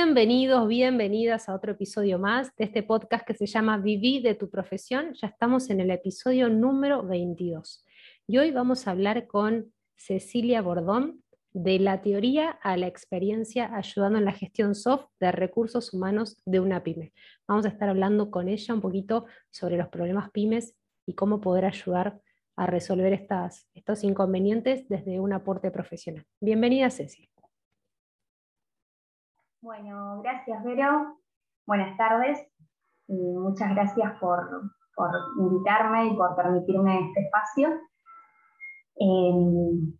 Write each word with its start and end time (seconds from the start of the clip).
Bienvenidos, 0.00 0.68
bienvenidas 0.68 1.48
a 1.48 1.56
otro 1.56 1.72
episodio 1.72 2.20
más 2.20 2.54
de 2.54 2.66
este 2.66 2.84
podcast 2.84 3.26
que 3.26 3.34
se 3.34 3.46
llama 3.46 3.78
Viví 3.78 4.20
de 4.20 4.36
tu 4.36 4.48
profesión. 4.48 5.12
Ya 5.14 5.26
estamos 5.26 5.70
en 5.70 5.80
el 5.80 5.90
episodio 5.90 6.48
número 6.48 7.02
22. 7.02 7.84
Y 8.28 8.38
hoy 8.38 8.52
vamos 8.52 8.86
a 8.86 8.92
hablar 8.92 9.26
con 9.26 9.72
Cecilia 9.96 10.62
Bordón 10.62 11.24
de 11.52 11.80
la 11.80 12.00
teoría 12.00 12.50
a 12.62 12.76
la 12.76 12.86
experiencia 12.86 13.74
ayudando 13.74 14.20
en 14.20 14.24
la 14.24 14.30
gestión 14.30 14.76
soft 14.76 15.06
de 15.18 15.32
recursos 15.32 15.92
humanos 15.92 16.40
de 16.46 16.60
una 16.60 16.84
pyme. 16.84 17.12
Vamos 17.48 17.66
a 17.66 17.70
estar 17.70 17.88
hablando 17.88 18.30
con 18.30 18.48
ella 18.48 18.74
un 18.74 18.80
poquito 18.80 19.26
sobre 19.50 19.76
los 19.76 19.88
problemas 19.88 20.30
pymes 20.30 20.76
y 21.06 21.14
cómo 21.14 21.40
poder 21.40 21.64
ayudar 21.64 22.20
a 22.54 22.66
resolver 22.66 23.12
estas, 23.12 23.66
estos 23.74 24.04
inconvenientes 24.04 24.88
desde 24.88 25.18
un 25.18 25.32
aporte 25.32 25.72
profesional. 25.72 26.24
Bienvenida, 26.40 26.88
Cecilia. 26.88 27.37
Bueno, 29.60 30.22
gracias, 30.22 30.62
Vero. 30.62 31.18
Buenas 31.66 31.96
tardes 31.96 32.38
y 33.08 33.14
muchas 33.14 33.70
gracias 33.74 34.12
por, 34.20 34.48
invitarme 35.36 36.06
y 36.06 36.16
por 36.16 36.36
permitirme 36.36 37.08
este 37.08 37.22
espacio. 37.22 37.68
Em, 38.96 39.96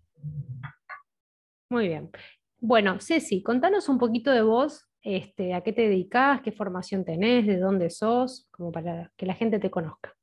Muy 1.71 1.89
bien. 1.89 2.11
Bueno, 2.61 3.01
Ceci, 3.01 3.43
contanos 3.43 3.89
un 3.89 3.99
poquito 3.99 4.31
de 4.31 4.43
vos, 4.43 4.89
este, 5.03 5.55
a 5.55 5.63
qué 5.63 5.73
te 5.73 5.83
dedicas, 5.83 6.41
qué 6.43 6.53
formación 6.53 7.05
tenés, 7.05 7.45
de 7.47 7.59
dónde 7.59 7.91
sos, 7.91 8.49
como 8.53 8.71
para 8.71 9.11
que 9.17 9.27
la 9.27 9.35
gente 9.35 9.59
te 9.59 9.73
conozca. 9.73 10.15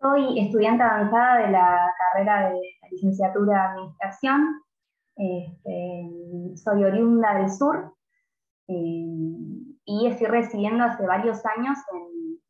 Soy 0.00 0.40
estudiante 0.40 0.82
avanzada 0.82 1.46
de 1.46 1.52
la 1.52 1.94
carrera 1.98 2.50
de 2.50 2.60
licenciatura 2.90 3.52
de 3.52 3.68
Administración. 3.68 4.60
Este, 5.16 6.56
soy 6.56 6.84
oriunda 6.84 7.34
del 7.34 7.48
sur, 7.48 7.94
y 8.66 10.06
estoy 10.06 10.26
residiendo 10.26 10.84
hace 10.84 11.06
varios 11.06 11.44
años 11.46 11.78
en 11.92 12.40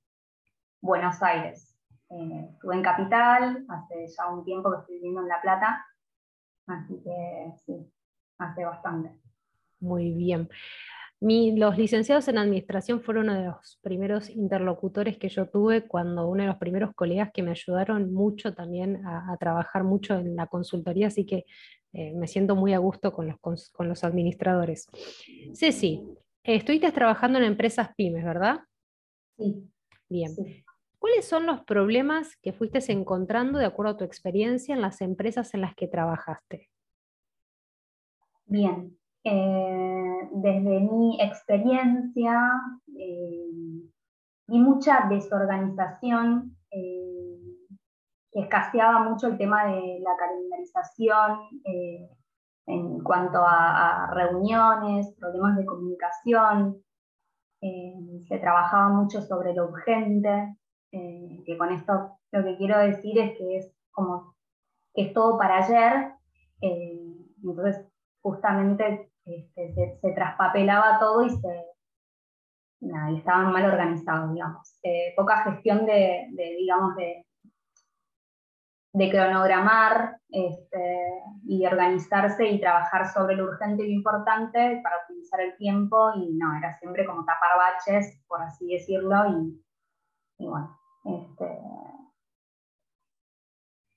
Buenos 0.80 1.22
Aires. 1.22 1.74
Eh, 2.10 2.48
estuve 2.52 2.76
en 2.76 2.82
Capital, 2.82 3.64
hace 3.68 4.06
ya 4.06 4.28
un 4.28 4.44
tiempo 4.44 4.70
que 4.70 4.80
estoy 4.80 4.96
viviendo 4.96 5.22
en 5.22 5.28
La 5.28 5.40
Plata, 5.40 5.84
así 6.66 7.00
que 7.02 7.52
sí, 7.64 7.90
hace 8.38 8.64
bastante. 8.64 9.18
Muy 9.80 10.12
bien. 10.12 10.48
los 11.20 11.76
licenciados 11.78 12.28
en 12.28 12.38
administración 12.38 13.00
fueron 13.00 13.30
uno 13.30 13.38
de 13.38 13.46
los 13.46 13.78
primeros 13.82 14.28
interlocutores 14.30 15.16
que 15.16 15.28
yo 15.28 15.48
tuve 15.48 15.88
cuando 15.88 16.28
uno 16.28 16.42
de 16.42 16.48
los 16.48 16.58
primeros 16.58 16.94
colegas 16.94 17.30
que 17.32 17.42
me 17.42 17.52
ayudaron 17.52 18.12
mucho 18.12 18.54
también 18.54 19.04
a 19.06 19.36
trabajar 19.38 19.84
mucho 19.84 20.14
en 20.14 20.36
la 20.36 20.46
consultoría, 20.46 21.08
así 21.08 21.26
que 21.26 21.46
eh, 21.94 22.12
me 22.12 22.26
siento 22.26 22.56
muy 22.56 22.74
a 22.74 22.78
gusto 22.78 23.12
con 23.12 23.28
los, 23.28 23.70
con, 23.70 23.88
los 23.88 24.02
administradores. 24.02 24.88
Ceci, 25.54 26.04
estuviste 26.42 26.90
trabajando 26.90 27.38
en 27.38 27.44
empresas 27.44 27.90
pymes, 27.96 28.24
¿verdad? 28.24 28.58
Sí. 29.38 29.70
Bien. 30.08 30.30
¿Cuáles 30.98 31.24
son 31.24 31.46
los 31.46 31.62
problemas 31.64 32.36
que 32.42 32.52
fuiste 32.52 32.80
encontrando 32.90 33.58
de 33.58 33.66
acuerdo 33.66 33.92
a 33.92 33.96
tu 33.96 34.04
experiencia 34.04 34.74
en 34.74 34.80
las 34.80 35.00
empresas 35.02 35.54
en 35.54 35.60
las 35.60 35.74
que 35.76 35.86
trabajaste? 35.86 36.68
Bien, 38.46 38.98
eh, 39.22 40.28
desde 40.32 40.80
mi 40.80 41.20
experiencia 41.20 42.50
eh, 42.98 43.46
vi 44.48 44.58
mucha 44.58 45.06
desorganización 45.08 46.56
escaseaba 48.34 48.98
mucho 49.08 49.28
el 49.28 49.38
tema 49.38 49.66
de 49.66 50.00
la 50.00 50.16
calendarización 50.18 51.60
eh, 51.64 52.10
en 52.66 53.00
cuanto 53.00 53.38
a, 53.38 54.10
reuniones, 54.12 55.14
problemas 55.18 55.56
de 55.56 55.64
comunicación. 55.64 56.82
Eh, 57.60 57.94
se 58.28 58.38
trabajaba 58.38 58.88
mucho 58.88 59.22
sobre 59.22 59.54
lo 59.54 59.68
urgente, 59.68 60.56
eh, 60.92 61.42
que 61.46 61.56
con 61.56 61.72
esto 61.72 62.18
lo 62.32 62.44
que 62.44 62.56
quiero 62.56 62.78
decir 62.78 63.18
es 63.18 63.38
que 63.38 63.56
es 63.58 63.72
como 63.92 64.34
que 64.92 65.06
es 65.06 65.12
todo 65.12 65.38
para 65.38 65.58
ayer, 65.58 66.12
entonces 66.60 67.86
justamente 68.22 69.10
este, 69.24 69.98
se, 70.00 70.12
traspapelaba 70.12 70.98
todo 70.98 71.24
y 71.24 71.30
se, 71.30 71.64
estaban 73.16 73.52
mal 73.52 73.64
organizados, 73.64 74.32
digamos. 74.32 74.80
poca 75.16 75.38
gestión 75.38 75.84
de 75.84 76.28
digamos, 76.58 76.94
de, 76.96 77.24
de 78.94 79.10
cronogramar 79.10 80.18
este, 80.30 81.22
y 81.46 81.66
organizarse 81.66 82.46
y 82.46 82.60
trabajar 82.60 83.12
sobre 83.12 83.34
lo 83.34 83.44
urgente 83.44 83.82
y 83.82 83.88
lo 83.88 83.94
importante 83.94 84.80
para 84.84 84.98
optimizar 84.98 85.40
el 85.40 85.56
tiempo 85.56 86.12
y 86.14 86.32
no, 86.34 86.56
era 86.56 86.72
siempre 86.78 87.04
como 87.04 87.24
tapar 87.24 87.58
baches, 87.58 88.22
por 88.28 88.40
así 88.40 88.72
decirlo, 88.72 89.16
y, 90.38 90.46
bueno, 90.46 90.78
este, 91.04 91.58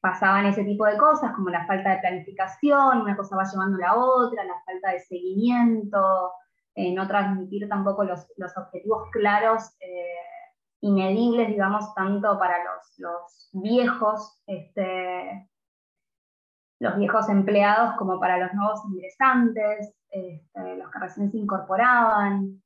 pasaban 0.02 0.48
ese 0.48 0.64
tipo 0.64 0.86
de 0.86 0.98
cosas 0.98 1.32
como 1.36 1.52
la 1.52 1.68
falta 1.68 1.92
de 1.92 2.00
planificación, 2.00 3.02
una 3.02 3.16
cosa 3.16 3.36
va 3.36 3.44
llevando 3.44 3.78
a 3.78 3.88
la 3.88 3.96
otra, 3.96 4.44
la 4.46 4.64
falta 4.66 4.94
de 4.94 5.00
seguimiento, 5.02 6.32
eh, 6.74 6.92
no 6.92 7.08
transmitir 7.08 7.70
tampoco 7.70 8.04
los, 8.04 8.28
objetivos 8.58 9.10
claros. 9.12 9.76
Eh, 9.80 10.17
y 10.82 10.92
medibles, 10.92 11.48
digamos, 11.48 11.94
tanto 11.96 12.38
para 12.38 12.58
los, 12.64 13.50
viejos, 13.54 14.42
este, 14.46 15.50
los 16.80 16.98
viejos 16.98 17.30
empleados 17.30 17.96
como 17.98 18.20
para 18.20 18.38
los 18.38 18.54
nuevos 18.54 18.82
ingresantes, 18.86 19.96
este, 20.10 20.78
los 20.78 20.92
que 20.92 21.00
recién 21.00 21.32
se 21.32 21.38
incorporaban, 21.38 22.62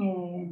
eh, 0.00 0.50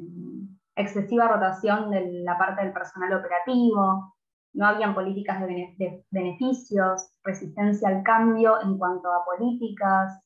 excesiva 0.77 1.29
rotación 1.29 1.91
de 1.91 2.23
la 2.23 2.37
parte 2.37 2.63
del 2.63 2.73
personal 2.73 3.15
operativo, 3.15 4.15
no 4.55 4.67
habían 4.67 4.95
políticas 4.95 5.41
de, 5.41 6.05
beneficios, 6.11 7.11
resistencia 7.25 7.89
al 7.89 8.03
cambio 8.03 8.63
en 8.63 8.79
cuanto 8.79 9.13
a 9.13 9.25
políticas, 9.25 10.21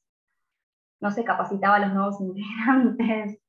no 1.01 1.11
se 1.11 1.25
capacitaba 1.25 1.77
a 1.77 1.81
los 1.81 1.95
nuevos 1.95 2.21
integrantes. 2.21 3.41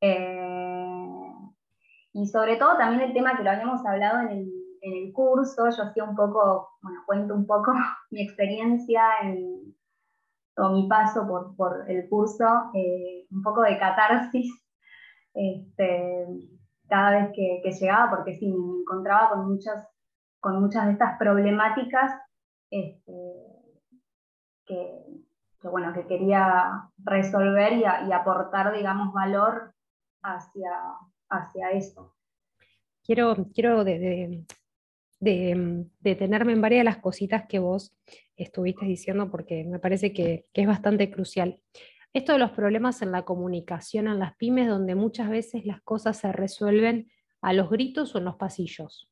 Eh, 0.00 0.77
y 2.20 2.26
sobre 2.26 2.56
todo 2.56 2.76
también 2.76 3.08
el 3.08 3.14
tema 3.14 3.36
que 3.36 3.44
lo 3.44 3.50
habíamos 3.50 3.86
hablado 3.86 4.20
en 4.22 4.28
el, 4.30 4.52
en 4.82 5.06
el 5.06 5.12
curso, 5.12 5.68
yo 5.70 5.82
hacía 5.84 6.02
un 6.02 6.16
poco, 6.16 6.70
bueno, 6.82 7.02
cuento 7.06 7.34
un 7.34 7.46
poco 7.46 7.72
mi 8.10 8.22
experiencia 8.22 9.02
en, 9.22 9.76
o 10.56 10.70
mi 10.70 10.88
paso 10.88 11.28
por, 11.28 11.54
por 11.54 11.88
el 11.88 12.08
curso, 12.08 12.44
eh, 12.74 13.26
un 13.30 13.42
poco 13.42 13.62
de 13.62 13.78
catarsis 13.78 14.52
este, 15.32 16.26
cada 16.88 17.10
vez 17.12 17.30
que, 17.34 17.70
llegaba, 17.70 18.10
porque 18.10 18.34
sí, 18.34 18.52
me 18.52 18.80
encontraba 18.80 19.30
con 19.30 19.48
muchas, 19.48 19.86
con 20.40 20.60
muchas 20.60 20.86
de 20.86 20.92
estas 20.92 21.18
problemáticas 21.18 22.20
este, 22.70 23.12
que, 24.66 25.04
que, 25.60 25.68
bueno, 25.68 25.92
que 25.92 26.06
quería 26.08 26.90
resolver 26.98 27.74
y, 27.74 27.82
y 27.82 28.12
aportar, 28.12 28.72
digamos, 28.72 29.12
valor 29.12 29.72
hacia, 30.24 30.72
hacia 31.30 31.70
eso. 31.72 32.14
Quiero, 33.02 33.48
quiero 33.54 33.84
de, 33.84 34.44
detenerme 35.20 36.52
en 36.52 36.60
varias 36.60 36.80
de 36.80 36.84
las 36.84 36.98
cositas 36.98 37.46
que 37.48 37.58
vos 37.58 37.96
estuviste 38.36 38.86
diciendo 38.86 39.30
porque 39.30 39.64
me 39.64 39.78
parece 39.78 40.12
que, 40.12 40.46
es 40.52 40.66
bastante 40.66 41.10
crucial. 41.10 41.60
Esto 42.12 42.32
de 42.32 42.38
los 42.38 42.52
problemas 42.52 43.02
en 43.02 43.12
la 43.12 43.24
comunicación 43.24 44.08
en 44.08 44.18
las 44.18 44.36
pymes, 44.36 44.68
donde 44.68 44.94
muchas 44.94 45.28
veces 45.28 45.64
las 45.66 45.80
cosas 45.82 46.18
se 46.18 46.32
resuelven 46.32 47.10
a 47.40 47.52
los 47.52 47.70
gritos 47.70 48.14
o 48.14 48.18
en 48.18 48.24
los 48.24 48.36
pasillos. 48.36 49.10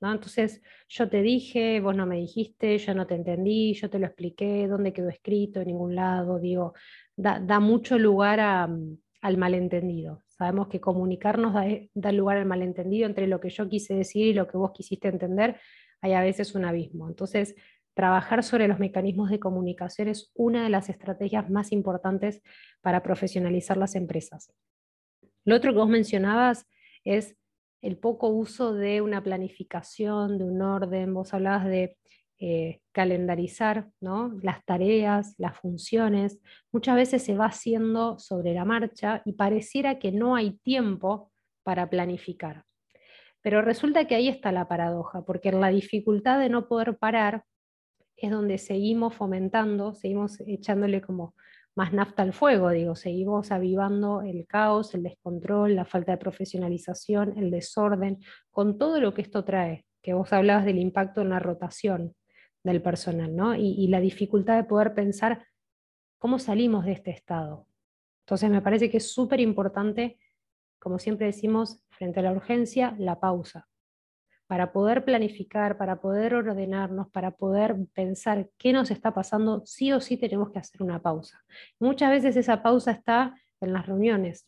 ¿no? 0.00 0.12
Entonces, 0.12 0.62
yo 0.88 1.08
te 1.08 1.22
dije, 1.22 1.80
vos 1.80 1.96
no 1.96 2.06
me 2.06 2.16
dijiste, 2.16 2.78
yo 2.78 2.94
no 2.94 3.06
te 3.06 3.14
entendí, 3.14 3.74
yo 3.74 3.90
te 3.90 3.98
lo 3.98 4.06
expliqué, 4.06 4.66
dónde 4.68 4.92
quedó 4.92 5.08
escrito, 5.08 5.60
en 5.60 5.68
ningún 5.68 5.94
lado, 5.94 6.38
digo, 6.38 6.74
da, 7.16 7.60
mucho 7.60 7.98
lugar 7.98 8.40
al 8.40 9.36
malentendido. 9.36 10.22
Sabemos 10.38 10.68
que 10.68 10.80
comunicarnos 10.80 11.54
da, 11.94 12.12
lugar 12.12 12.36
al 12.36 12.46
malentendido 12.46 13.06
entre 13.06 13.26
lo 13.26 13.40
que 13.40 13.50
yo 13.50 13.68
quise 13.68 13.94
decir 13.94 14.26
y 14.26 14.34
lo 14.34 14.46
que 14.46 14.58
vos 14.58 14.72
quisiste 14.72 15.08
entender. 15.08 15.58
Hay 16.02 16.12
a 16.12 16.20
veces 16.20 16.54
un 16.54 16.64
abismo. 16.64 17.08
Entonces, 17.08 17.54
trabajar 17.94 18.42
sobre 18.42 18.68
los 18.68 18.78
mecanismos 18.78 19.30
de 19.30 19.40
comunicación 19.40 20.08
es 20.08 20.30
una 20.34 20.64
de 20.64 20.68
las 20.68 20.90
estrategias 20.90 21.48
más 21.48 21.72
importantes 21.72 22.42
para 22.82 23.02
profesionalizar 23.02 23.78
las 23.78 23.94
empresas. 23.94 24.52
Lo 25.44 25.56
otro 25.56 25.72
que 25.72 25.78
vos 25.78 25.88
mencionabas 25.88 26.66
es 27.04 27.36
el 27.80 27.96
poco 27.96 28.28
uso 28.28 28.74
de 28.74 29.00
una 29.00 29.22
planificación, 29.22 30.38
de 30.38 30.44
un 30.44 30.60
orden. 30.60 31.14
Vos 31.14 31.32
hablabas 31.32 31.66
de 31.66 31.96
eh, 32.38 32.80
calendarizar 32.92 33.88
las 34.00 34.62
tareas, 34.66 35.34
las 35.38 35.58
funciones. 35.58 36.38
Muchas 36.70 36.94
veces 36.94 37.22
se 37.22 37.34
va 37.34 37.46
haciendo 37.46 38.18
sobre 38.18 38.52
la 38.52 38.66
marcha 38.66 39.22
y 39.24 39.32
pareciera 39.32 39.98
que 39.98 40.12
no 40.12 40.36
hay 40.36 40.58
tiempo 40.58 41.32
para 41.62 41.88
planificar. 41.88 42.64
Pero 43.40 43.62
resulta 43.62 44.06
que 44.06 44.16
ahí 44.16 44.28
está 44.28 44.52
la 44.52 44.68
paradoja, 44.68 45.24
porque 45.24 45.50
la 45.50 45.68
dificultad 45.68 46.38
de 46.38 46.50
no 46.50 46.68
poder 46.68 46.98
parar 46.98 47.44
es 48.18 48.30
donde 48.30 48.58
seguimos 48.58 49.14
fomentando, 49.14 49.94
seguimos 49.94 50.38
echándole 50.40 51.00
como 51.00 51.34
más 51.74 51.94
nafta 51.94 52.22
al 52.22 52.34
fuego, 52.34 52.68
digo, 52.68 52.96
seguimos 52.96 53.50
avivando 53.50 54.20
el 54.20 54.46
caos, 54.46 54.94
el 54.94 55.04
descontrol, 55.04 55.74
la 55.74 55.86
falta 55.86 56.12
de 56.12 56.18
profesionalización, 56.18 57.38
el 57.38 57.50
desorden, 57.50 58.18
con 58.50 58.76
todo 58.76 59.00
lo 59.00 59.14
que 59.14 59.22
esto 59.22 59.42
trae, 59.42 59.86
que 60.02 60.12
vos 60.12 60.34
hablabas 60.34 60.66
del 60.66 60.78
impacto 60.78 61.22
en 61.22 61.30
la 61.30 61.38
rotación 61.38 62.14
del 62.66 62.82
personal, 62.82 63.34
¿no? 63.34 63.54
Y, 63.54 63.86
la 63.88 64.00
dificultad 64.00 64.56
de 64.56 64.64
poder 64.64 64.92
pensar 64.94 65.46
cómo 66.18 66.38
salimos 66.38 66.84
de 66.84 66.92
este 66.92 67.12
estado. 67.12 67.66
Entonces 68.24 68.50
me 68.50 68.60
parece 68.60 68.90
que 68.90 68.96
es 68.96 69.12
súper 69.12 69.40
importante, 69.40 70.18
como 70.80 70.98
siempre 70.98 71.26
decimos, 71.26 71.80
frente 71.90 72.20
a 72.20 72.24
la 72.24 72.32
urgencia, 72.32 72.94
la 72.98 73.20
pausa 73.20 73.68
para 74.48 74.72
poder 74.72 75.04
planificar, 75.04 75.76
para 75.76 76.00
poder 76.00 76.34
ordenarnos, 76.34 77.10
para 77.10 77.32
poder 77.32 77.76
pensar 77.92 78.48
qué 78.58 78.72
nos 78.72 78.92
está 78.92 79.12
pasando, 79.12 79.62
sí 79.66 79.92
o 79.92 80.00
sí 80.00 80.16
tenemos 80.16 80.50
que 80.50 80.60
hacer 80.60 80.84
una 80.84 81.02
pausa. 81.02 81.44
Muchas 81.80 82.10
veces 82.10 82.36
esa 82.36 82.62
pausa 82.62 82.92
está 82.92 83.34
en 83.60 83.72
las 83.72 83.86
reuniones, 83.86 84.46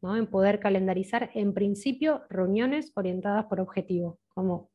¿no? 0.00 0.16
en 0.16 0.28
poder 0.28 0.60
calendarizar 0.60 1.30
en 1.34 1.54
principio 1.54 2.22
reuniones 2.28 2.92
orientadas 2.94 3.46
por 3.46 3.58
objetivo, 3.58 4.20
como 4.28 4.70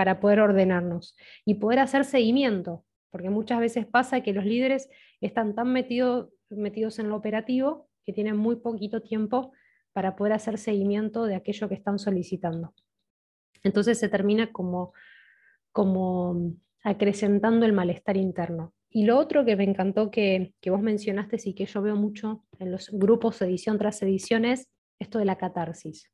para 0.00 0.18
poder 0.18 0.40
ordenarnos 0.40 1.14
y 1.44 1.56
poder 1.56 1.78
hacer 1.78 2.06
seguimiento, 2.06 2.86
porque 3.10 3.28
muchas 3.28 3.60
veces 3.60 3.84
pasa 3.84 4.22
que 4.22 4.32
los 4.32 4.46
líderes 4.46 4.88
están 5.20 5.54
tan 5.54 5.70
metidos 5.74 6.98
en 6.98 7.10
lo 7.10 7.16
operativo 7.16 7.90
que 8.06 8.14
tienen 8.14 8.38
muy 8.38 8.56
poquito 8.56 9.02
tiempo 9.02 9.52
para 9.92 10.16
poder 10.16 10.32
hacer 10.32 10.56
seguimiento 10.56 11.26
de 11.26 11.34
aquello 11.34 11.68
que 11.68 11.74
están 11.74 11.98
solicitando. 11.98 12.72
Entonces 13.62 13.98
se 13.98 14.08
termina 14.08 14.50
como, 14.52 14.94
como 15.70 16.54
acrecentando 16.82 17.66
el 17.66 17.74
malestar 17.74 18.16
interno. 18.16 18.72
Y 18.88 19.04
lo 19.04 19.18
otro 19.18 19.44
que 19.44 19.54
me 19.54 19.64
encantó 19.64 20.10
que, 20.10 20.54
que, 20.62 20.70
vos 20.70 20.80
mencionaste 20.80 21.36
y 21.44 21.52
que 21.52 21.66
yo 21.66 21.82
veo 21.82 21.96
mucho 21.96 22.46
en 22.58 22.70
los 22.70 22.88
grupos 22.90 23.42
edición 23.42 23.76
tras 23.76 24.00
edición 24.00 24.46
es 24.46 24.66
esto 24.98 25.18
de 25.18 25.26
la 25.26 25.36
catarsis. 25.36 26.10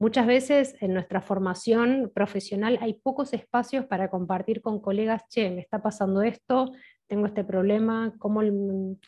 Muchas 0.00 0.28
veces 0.28 0.76
en 0.80 0.94
nuestra 0.94 1.20
formación 1.20 2.12
profesional 2.14 2.78
hay 2.80 2.94
pocos 2.94 3.32
espacios 3.32 3.84
para 3.86 4.10
compartir 4.10 4.62
con 4.62 4.80
colegas, 4.80 5.22
che, 5.28 5.50
me 5.50 5.60
está 5.60 5.82
pasando 5.82 6.22
esto, 6.22 6.70
tengo 7.08 7.26
este 7.26 7.42
problema, 7.42 8.14
¿cómo, 8.18 8.42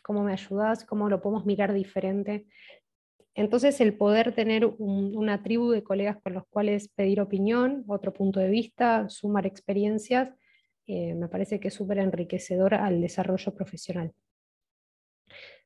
cómo 0.03 0.23
me 0.23 0.33
ayudas? 0.33 0.83
¿Cómo 0.83 1.07
lo 1.07 1.21
podemos 1.21 1.45
mirar 1.45 1.71
diferente? 1.71 2.45
Entonces, 3.35 3.79
el 3.79 3.95
poder 3.95 4.35
tener 4.35 4.65
una 4.65 5.41
tribu 5.41 5.71
de 5.71 5.83
colegas 5.83 6.17
con 6.21 6.33
los 6.33 6.43
cuales 6.49 6.89
pedir 6.89 7.21
opinión, 7.21 7.85
otro 7.87 8.11
punto 8.11 8.41
de 8.41 8.49
vista, 8.49 9.07
sumar 9.07 9.45
experiencias, 9.45 10.35
eh, 10.87 11.13
me 11.13 11.29
parece 11.29 11.61
que 11.61 11.69
es 11.69 11.73
súper 11.73 11.99
enriquecedor 11.99 12.73
al 12.73 12.99
desarrollo 12.99 13.55
profesional. 13.55 14.11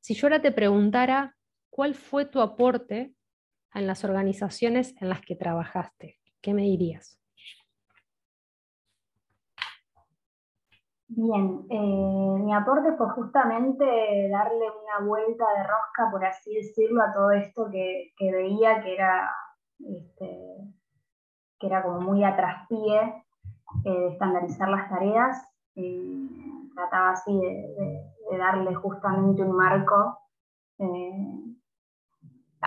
Si 0.02 0.14
yo 0.14 0.28
ahora 0.28 0.44
te 0.44 0.52
preguntara, 0.52 1.36
¿cuál 1.72 1.96
fue 1.96 2.26
tu 2.26 2.42
aporte 2.42 3.15
en 3.76 3.88
las 3.88 4.04
organizaciones 4.04 4.96
en 5.02 5.10
las 5.10 5.22
que 5.22 5.36
trabajaste? 5.36 6.20
¿Qué 6.42 6.54
me 6.54 6.64
dirías? 6.64 7.20
Bien, 11.08 11.66
eh, 11.70 12.40
mi 12.44 12.54
aporte 12.54 12.92
fue 12.98 13.08
justamente 13.12 13.86
darle 14.30 14.66
una 14.66 15.08
vuelta 15.08 15.46
de 15.56 15.64
rosca, 15.64 16.12
por 16.12 16.26
así 16.26 16.56
decirlo, 16.56 17.04
a 17.04 17.14
todo 17.14 17.32
esto 17.32 17.70
que, 17.72 18.12
veía 18.20 18.82
que 18.82 18.96
era, 18.96 19.32
este, 19.80 20.58
que 21.60 21.68
era 21.68 21.84
como 21.84 22.02
muy 22.02 22.24
a 22.24 22.36
traspié 22.36 23.24
eh, 23.86 23.90
de 23.90 24.08
estandarizar 24.10 24.68
las 24.68 24.90
tareas. 24.90 25.48
Eh, 25.76 26.28
trataba 26.74 27.12
así 27.12 27.40
de, 27.40 28.38
darle 28.38 28.74
justamente 28.74 29.44
un 29.44 29.56
marco, 29.56 30.18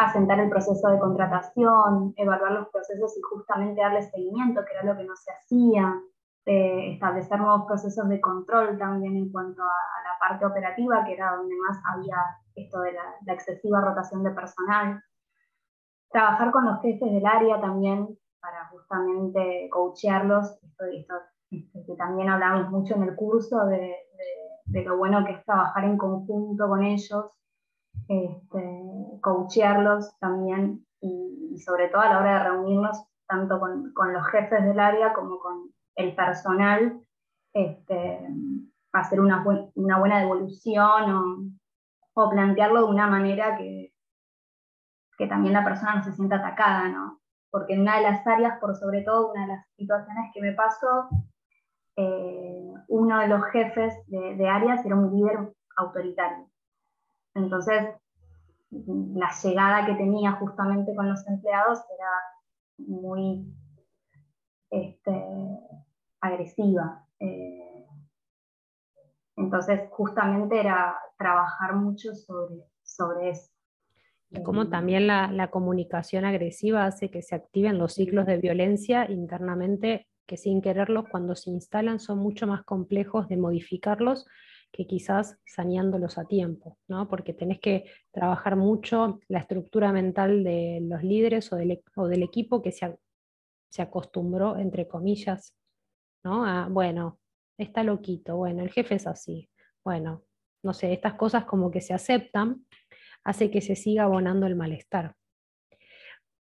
asentar 0.06 0.40
el 0.40 0.48
proceso 0.48 0.88
de 0.88 0.98
contratación, 0.98 2.14
evaluar 2.16 2.52
los 2.52 2.68
procesos 2.68 3.16
y 3.16 3.20
justamente 3.22 3.80
darle 3.80 4.02
seguimiento, 4.02 4.64
que 4.64 4.72
era 4.72 4.84
lo 4.84 4.96
que 4.96 5.04
no 5.04 5.16
se 5.16 5.32
hacía 5.32 5.94
establecer 6.48 7.38
nuevos 7.38 7.66
procesos 7.66 8.08
de 8.08 8.20
control 8.20 8.78
también 8.78 9.16
en 9.16 9.30
cuanto 9.30 9.62
a, 9.62 9.66
la 9.66 10.18
parte 10.18 10.46
operativa, 10.46 11.04
que 11.04 11.12
era 11.12 11.36
donde 11.36 11.54
más 11.56 11.78
había 11.84 12.16
esto 12.54 12.80
de 12.80 12.92
la, 12.92 13.34
excesiva 13.34 13.80
rotación 13.80 14.24
de 14.24 14.30
personal. 14.30 15.02
Trabajar 16.10 16.50
con 16.50 16.64
los 16.64 16.80
jefes 16.80 17.12
del 17.12 17.26
área 17.26 17.60
también 17.60 18.08
para 18.40 18.66
justamente 18.68 19.68
coachearlos, 19.70 20.58
esto, 20.62 20.84
esto, 20.86 21.14
este, 21.50 21.84
que 21.84 21.94
también 21.96 22.30
hablamos 22.30 22.70
mucho 22.70 22.94
en 22.94 23.02
el 23.02 23.14
curso 23.14 23.66
de, 23.66 23.94
de, 24.64 24.84
lo 24.84 24.96
bueno 24.96 25.24
que 25.26 25.32
es 25.32 25.44
trabajar 25.44 25.84
en 25.84 25.98
conjunto 25.98 26.66
con 26.66 26.82
ellos, 26.82 27.26
este, 28.06 28.82
coachearlos 29.20 30.16
también 30.18 30.86
y, 31.00 31.58
sobre 31.58 31.88
todo 31.88 32.02
a 32.02 32.08
la 32.10 32.18
hora 32.20 32.38
de 32.38 32.44
reunirnos 32.50 33.04
tanto 33.26 33.58
con, 33.58 33.92
con 33.92 34.12
los 34.12 34.26
jefes 34.28 34.64
del 34.64 34.78
área 34.78 35.12
como 35.12 35.38
con 35.40 35.72
el 35.96 36.14
personal 36.14 37.00
este, 37.52 38.28
hacer 38.92 39.20
una, 39.20 39.44
una 39.74 39.98
buena 39.98 40.20
devolución 40.20 41.52
o, 42.14 42.30
plantearlo 42.30 42.80
de 42.80 42.90
una 42.90 43.06
manera 43.06 43.56
que, 43.56 43.92
que 45.16 45.28
también 45.28 45.54
la 45.54 45.62
persona 45.62 45.94
no 45.94 46.02
se 46.02 46.12
sienta 46.12 46.36
atacada, 46.36 46.88
¿no? 46.88 47.20
Porque 47.48 47.74
en 47.74 47.82
una 47.82 47.96
de 47.96 48.02
las 48.02 48.26
áreas, 48.26 48.58
por 48.58 48.74
sobre 48.74 49.02
todo, 49.02 49.30
una 49.30 49.42
de 49.42 49.52
las 49.52 49.66
situaciones 49.76 50.32
que 50.34 50.40
me 50.40 50.52
pasó, 50.52 51.08
eh, 51.94 52.72
uno 52.88 53.20
de 53.20 53.28
los 53.28 53.44
jefes 53.52 53.94
de, 54.08 54.34
de 54.34 54.48
áreas 54.48 54.84
era 54.84 54.96
un 54.96 55.12
líder 55.12 55.54
autoritario. 55.76 56.48
Entonces, 57.38 57.88
la 58.70 59.30
llegada 59.42 59.86
que 59.86 59.94
tenía 59.94 60.32
justamente 60.32 60.94
con 60.94 61.08
los 61.08 61.26
empleados 61.26 61.80
era 61.94 62.86
muy 62.86 63.46
este, 64.70 65.24
agresiva. 66.20 67.06
Eh, 67.20 67.86
entonces, 69.36 69.80
justamente 69.90 70.60
era 70.60 70.96
trabajar 71.16 71.76
mucho 71.76 72.14
sobre, 72.14 72.64
sobre 72.82 73.30
eso. 73.30 73.50
Y 74.30 74.42
como 74.42 74.64
eh, 74.64 74.66
también 74.66 75.06
la, 75.06 75.32
la, 75.32 75.50
comunicación 75.50 76.24
agresiva 76.24 76.84
hace 76.84 77.10
que 77.10 77.22
se 77.22 77.34
activen 77.34 77.78
los 77.78 77.94
ciclos 77.94 78.26
de 78.26 78.36
violencia 78.36 79.10
internamente, 79.10 80.06
que 80.26 80.36
sin 80.36 80.60
quererlos, 80.60 81.06
cuando 81.10 81.34
se 81.34 81.50
instalan, 81.50 81.98
son 81.98 82.18
mucho 82.18 82.46
más 82.46 82.62
complejos 82.64 83.28
de 83.28 83.38
modificarlos 83.38 84.26
que 84.72 84.86
quizás 84.86 85.38
saneándolos 85.46 86.18
a 86.18 86.26
tiempo, 86.26 86.78
¿no? 86.88 87.08
porque 87.08 87.32
tenés 87.32 87.60
que 87.60 87.84
trabajar 88.10 88.56
mucho 88.56 89.20
la 89.28 89.40
estructura 89.40 89.92
mental 89.92 90.44
de 90.44 90.80
los 90.82 91.02
líderes 91.02 91.52
o 91.52 91.56
del, 91.56 91.72
e, 91.72 91.82
o 91.96 92.06
del 92.06 92.22
equipo 92.22 92.62
que 92.62 92.72
se, 92.72 92.98
se 93.70 93.82
acostumbró, 93.82 94.56
entre 94.56 94.86
comillas, 94.86 95.54
¿no? 96.24 96.68
bueno, 96.70 97.18
está 97.56 97.82
loquito, 97.82 98.36
bueno, 98.36 98.62
el 98.62 98.70
jefe 98.70 98.96
es 98.96 99.06
así, 99.06 99.48
bueno, 99.84 100.24
no 100.62 100.74
sé, 100.74 100.92
estas 100.92 101.14
cosas 101.14 101.44
como 101.44 101.70
que 101.70 101.80
se 101.80 101.94
aceptan, 101.94 102.66
hace 103.24 103.50
que 103.50 103.60
se 103.60 103.76
siga 103.76 104.04
abonando 104.04 104.46
el 104.46 104.56
malestar. 104.56 105.14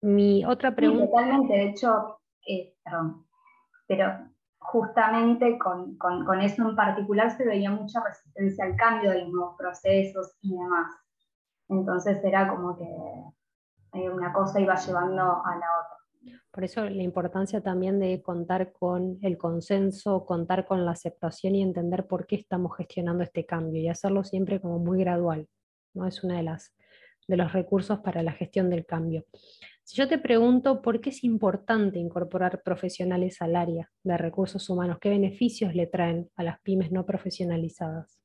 Mi 0.02 0.46
otra 0.46 0.76
pregunta... 0.76 1.06
totalmente, 1.06 1.54
de 1.54 1.70
hecho, 1.70 2.22
eh, 2.48 2.76
perdón, 2.84 3.28
pero 3.86 4.30
justamente 4.60 5.58
con, 5.58 5.98
eso 6.42 6.70
en 6.70 6.76
particular 6.76 7.36
se 7.36 7.46
veía 7.46 7.72
mucha 7.72 8.04
resistencia 8.04 8.66
al 8.66 8.76
cambio 8.76 9.12
de 9.12 9.24
los 9.24 9.30
nuevos 9.30 9.56
procesos 9.58 10.36
y 10.42 10.56
demás. 10.56 10.92
Entonces 11.70 12.24
era 12.24 12.48
como 12.48 12.78
que 12.78 12.86
eh, 13.94 14.10
una 14.10 14.34
cosa 14.34 14.60
iba 14.60 14.76
llevando 14.76 15.22
a 15.24 15.56
la 15.56 15.66
otra. 15.80 16.00
Por 16.52 16.64
eso 16.64 16.84
la 16.84 17.04
importancia 17.04 17.62
también 17.62 18.00
de 18.00 18.22
contar 18.22 18.74
con 18.74 19.18
el 19.22 19.38
consenso, 19.38 20.26
contar 20.26 20.66
con 20.66 20.84
la 20.84 20.92
aceptación 20.92 21.56
y 21.56 21.62
entender 21.62 22.08
por 22.08 22.28
qué 22.28 22.36
estamos 22.36 22.76
gestionando 22.76 23.24
este 23.24 23.46
cambio 23.46 23.82
y 23.82 23.88
hacerlo 23.88 24.24
siempre 24.24 24.60
como 24.60 24.80
muy 24.80 25.00
gradual. 25.00 25.48
¿no? 25.94 26.06
Es 26.06 26.24
uno 26.24 26.36
de, 26.36 26.44
las, 26.44 26.76
de 27.28 27.38
los 27.38 27.54
recursos 27.54 28.00
para 28.00 28.24
la 28.24 28.34
gestión 28.34 28.70
del 28.70 28.86
cambio. 28.86 29.26
Si 29.90 29.98
yo 29.98 30.08
te 30.08 30.20
pregunto 30.20 30.84
por 30.84 31.02
qué 31.02 31.10
es 31.10 31.24
importante 31.24 31.98
incorporar 31.98 32.62
profesionales 32.62 33.42
al 33.42 33.56
área 33.56 33.90
de 34.04 34.18
recursos 34.18 34.70
humanos, 34.70 35.00
¿qué 35.02 35.10
beneficios 35.10 35.74
le 35.74 35.88
traen 35.88 36.30
a 36.36 36.44
las 36.44 36.62
pymes 36.62 36.92
no 36.92 37.08
profesionalizadas? 37.08 38.22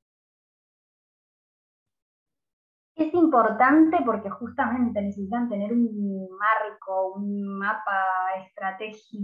Es 2.95 3.15
importante 3.15 3.97
porque 4.05 4.29
justamente 4.29 5.01
necesitan 5.01 5.49
tener 5.49 5.73
un 5.73 6.29
marco, 6.37 7.15
un 7.15 7.57
mapa 7.57 8.05
estratégico 8.47 9.23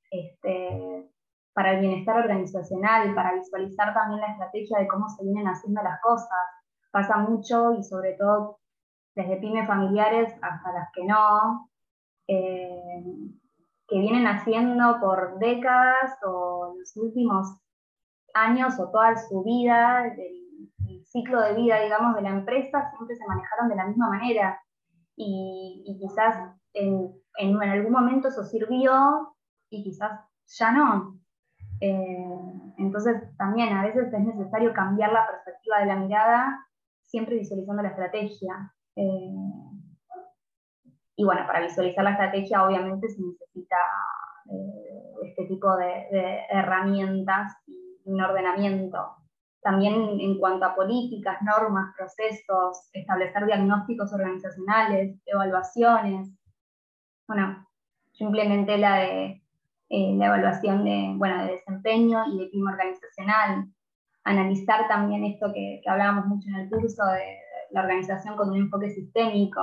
este, 0.10 1.10
para 1.54 1.72
el 1.72 1.80
bienestar 1.80 2.18
organizacional, 2.18 3.14
para 3.14 3.32
visualizar 3.32 3.94
también 3.94 4.20
la 4.20 4.32
estrategia 4.32 4.80
de 4.80 4.88
cómo 4.88 5.08
se 5.08 5.24
vienen 5.24 5.46
haciendo 5.46 5.82
las 5.82 5.98
cosas. 6.02 6.28
Pasa 6.90 7.16
mucho 7.16 7.72
y 7.72 7.82
sobre 7.82 8.12
todo 8.18 8.58
desde 9.16 9.38
pymes 9.38 9.66
familiares 9.66 10.32
hasta 10.40 10.72
las 10.72 10.88
que 10.92 11.04
no, 11.04 11.70
eh, 12.28 13.02
que 13.88 13.98
vienen 13.98 14.26
haciendo 14.26 15.00
por 15.00 15.38
décadas 15.38 16.16
o 16.24 16.74
los 16.78 16.96
últimos 16.96 17.60
años 18.34 18.78
o 18.78 18.90
toda 18.90 19.16
su 19.16 19.42
vida 19.42 20.04
ciclo 21.16 21.40
de 21.40 21.54
vida, 21.54 21.80
digamos, 21.80 22.14
de 22.14 22.22
la 22.22 22.30
empresa 22.30 22.90
siempre 22.90 23.16
se 23.16 23.26
manejaron 23.26 23.68
de 23.68 23.76
la 23.76 23.86
misma 23.86 24.08
manera. 24.08 24.60
Y, 25.16 25.96
quizás 25.98 26.36
en, 26.74 27.10
en, 27.38 27.62
algún 27.62 27.92
momento 27.92 28.28
eso 28.28 28.44
sirvió 28.44 29.34
y 29.70 29.82
quizás 29.82 30.20
ya 30.58 30.72
no. 30.72 31.18
Eh, 31.80 32.26
entonces 32.78 33.16
también 33.36 33.72
a 33.74 33.84
veces 33.84 34.12
es 34.12 34.20
necesario 34.20 34.72
cambiar 34.74 35.12
la 35.12 35.26
perspectiva 35.26 35.80
de 35.80 35.86
la 35.86 35.96
mirada, 35.96 36.66
siempre 37.02 37.36
visualizando 37.36 37.82
la 37.82 37.90
estrategia. 37.90 38.74
Eh, 38.96 39.56
y 41.16 41.24
bueno, 41.24 41.46
para 41.46 41.60
visualizar 41.60 42.04
la 42.04 42.10
estrategia 42.10 42.66
obviamente 42.66 43.08
se 43.08 43.22
necesita 43.22 43.76
eh, 44.50 45.14
este 45.24 45.46
tipo 45.46 45.76
de, 45.76 46.06
herramientas 46.50 47.54
y 47.66 48.10
un 48.10 48.20
ordenamiento. 48.20 49.16
También 49.62 49.94
en 50.20 50.38
cuanto 50.38 50.66
a 50.66 50.74
políticas, 50.74 51.38
normas, 51.42 51.94
procesos, 51.96 52.88
establecer 52.92 53.46
diagnósticos 53.46 54.12
organizacionales, 54.12 55.18
evaluaciones. 55.26 56.30
Bueno, 57.26 57.66
yo 58.12 58.26
implementé 58.26 58.78
la 58.78 58.96
de 58.96 59.42
eh, 59.88 60.14
la 60.16 60.26
evaluación 60.26 60.84
de, 60.84 61.12
bueno, 61.16 61.44
de 61.44 61.52
desempeño 61.52 62.24
y 62.32 62.38
de 62.38 62.50
clima 62.50 62.72
organizacional, 62.72 63.68
analizar 64.24 64.88
también 64.88 65.24
esto 65.24 65.52
que, 65.52 65.80
que 65.82 65.88
hablábamos 65.88 66.26
mucho 66.26 66.48
en 66.48 66.56
el 66.56 66.68
curso 66.68 67.04
de 67.06 67.38
la 67.76 67.82
organización 67.82 68.36
con 68.36 68.50
un 68.50 68.56
enfoque 68.56 68.90
sistémico, 68.90 69.60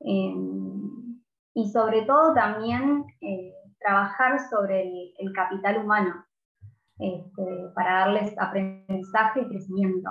Em, 0.00 1.20
y 1.54 1.68
sobre 1.70 2.02
todo 2.02 2.34
también 2.34 3.04
eh, 3.20 3.54
trabajar 3.78 4.38
sobre 4.50 4.82
el, 5.18 5.32
capital 5.32 5.84
humano 5.84 6.26
este, 6.98 7.42
para 7.74 8.00
darles 8.00 8.34
aprendizaje 8.38 9.42
y 9.42 9.48
crecimiento. 9.48 10.10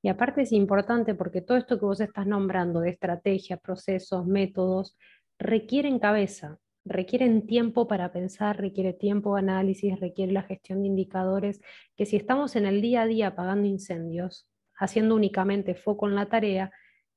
Y 0.00 0.08
aparte 0.08 0.42
es 0.42 0.52
importante 0.52 1.14
porque 1.14 1.42
todo 1.42 1.58
esto 1.58 1.78
que 1.78 1.84
vos 1.84 2.00
estás 2.00 2.26
nombrando 2.26 2.80
de 2.80 2.90
estrategia, 2.90 3.56
procesos, 3.56 4.26
métodos, 4.26 4.96
requieren 5.38 5.98
cabeza, 5.98 6.58
requieren 6.84 7.46
tiempo 7.46 7.86
para 7.86 8.12
pensar, 8.12 8.56
requiere 8.58 8.92
tiempo 8.92 9.34
de 9.34 9.40
análisis, 9.40 9.98
requiere 10.00 10.32
la 10.32 10.42
gestión 10.42 10.82
de 10.82 10.88
indicadores, 10.88 11.60
que 11.96 12.06
si 12.06 12.16
estamos 12.16 12.56
en 12.56 12.64
el 12.64 12.80
día 12.80 13.02
a 13.02 13.06
día 13.06 13.28
apagando 13.28 13.66
incendios, 13.66 14.48
haciendo 14.78 15.14
únicamente 15.14 15.74
foco 15.74 16.08
en 16.08 16.14
la 16.14 16.26
tarea, 16.26 16.70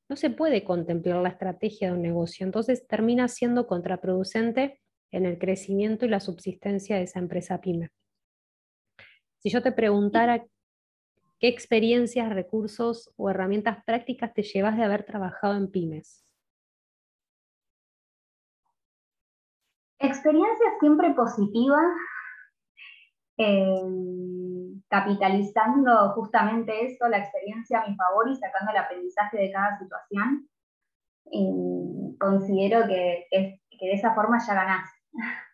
no 0.09 0.15
se 0.15 0.29
puede 0.29 0.63
contemplar 0.63 1.21
la 1.21 1.29
estrategia 1.29 1.87
de 1.87 1.93
un 1.93 2.01
negocio, 2.01 2.45
entonces 2.45 2.85
termina 2.87 3.27
siendo 3.27 3.67
contraproducente 3.67 4.81
en 5.11 5.25
el 5.25 5.37
crecimiento 5.37 6.05
y 6.05 6.09
la 6.09 6.19
subsistencia 6.19 6.97
de 6.97 7.03
esa 7.03 7.19
empresa 7.19 7.61
pyme. 7.61 7.89
Si 9.39 9.49
yo 9.49 9.61
te 9.61 9.71
preguntara 9.71 10.45
qué 11.39 11.47
experiencias, 11.47 12.29
recursos 12.29 13.11
o 13.17 13.29
herramientas 13.29 13.83
prácticas 13.85 14.33
te 14.33 14.43
llevas 14.43 14.77
de 14.77 14.83
haber 14.83 15.03
trabajado 15.03 15.57
en 15.57 15.71
pymes. 15.71 16.25
Experiencias 19.99 20.73
siempre 20.79 21.13
positivas. 21.13 21.85
Capitalizando 24.89 26.11
justamente 26.11 26.85
eso, 26.85 27.07
la 27.07 27.19
experiencia 27.19 27.81
a 27.81 27.87
mi 27.87 27.95
favor 27.95 28.29
y 28.29 28.35
sacando 28.35 28.71
el 28.71 28.77
aprendizaje 28.77 29.37
de 29.37 29.51
cada 29.51 29.77
situación, 29.79 30.49
considero 32.19 32.87
que, 32.87 33.27
de 33.31 33.93
esa 33.93 34.13
forma 34.13 34.37
ya 34.45 34.53
ganás. 34.53 34.89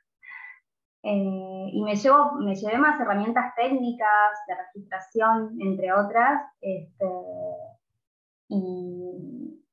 Eh, 1.04 1.70
y 1.72 1.84
me, 1.84 1.96
llevo, 1.96 2.34
me 2.34 2.54
llevé 2.54 2.78
más 2.78 3.00
herramientas 3.00 3.56
técnicas 3.56 4.32
de 4.46 4.56
registración, 4.56 5.56
entre 5.62 5.94
otras, 5.94 6.42
este, 6.60 7.06
y, 8.50 9.64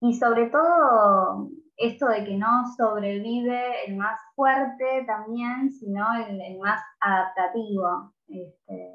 y 0.00 0.14
sobre 0.14 0.46
todo 0.46 1.50
esto 1.78 2.08
de 2.08 2.24
que 2.24 2.36
no 2.36 2.66
sobrevive 2.76 3.86
el 3.86 3.96
más 3.96 4.20
fuerte 4.34 5.04
también, 5.06 5.70
sino 5.70 6.06
el, 6.14 6.58
más 6.58 6.82
adaptativo. 7.00 8.12
Este, 8.26 8.94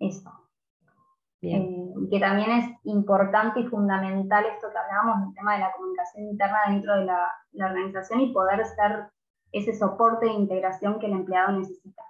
eso. 0.00 0.32
Eh, 1.40 1.94
que 2.10 2.18
también 2.18 2.50
es 2.50 2.70
importante 2.82 3.60
y 3.60 3.66
fundamental 3.66 4.44
esto 4.46 4.68
que 4.72 4.78
hablábamos 4.78 5.26
del 5.26 5.34
tema 5.34 5.54
de 5.54 5.60
la 5.60 5.72
comunicación 5.72 6.24
interna 6.24 6.58
dentro 6.68 6.98
de 6.98 7.04
la, 7.04 7.28
organización 7.52 8.20
y 8.22 8.32
poder 8.32 8.64
ser 8.64 9.04
ese 9.52 9.74
soporte 9.74 10.26
de 10.26 10.32
integración 10.32 10.98
que 10.98 11.06
el 11.06 11.12
empleado 11.12 11.52
necesita. 11.52 12.02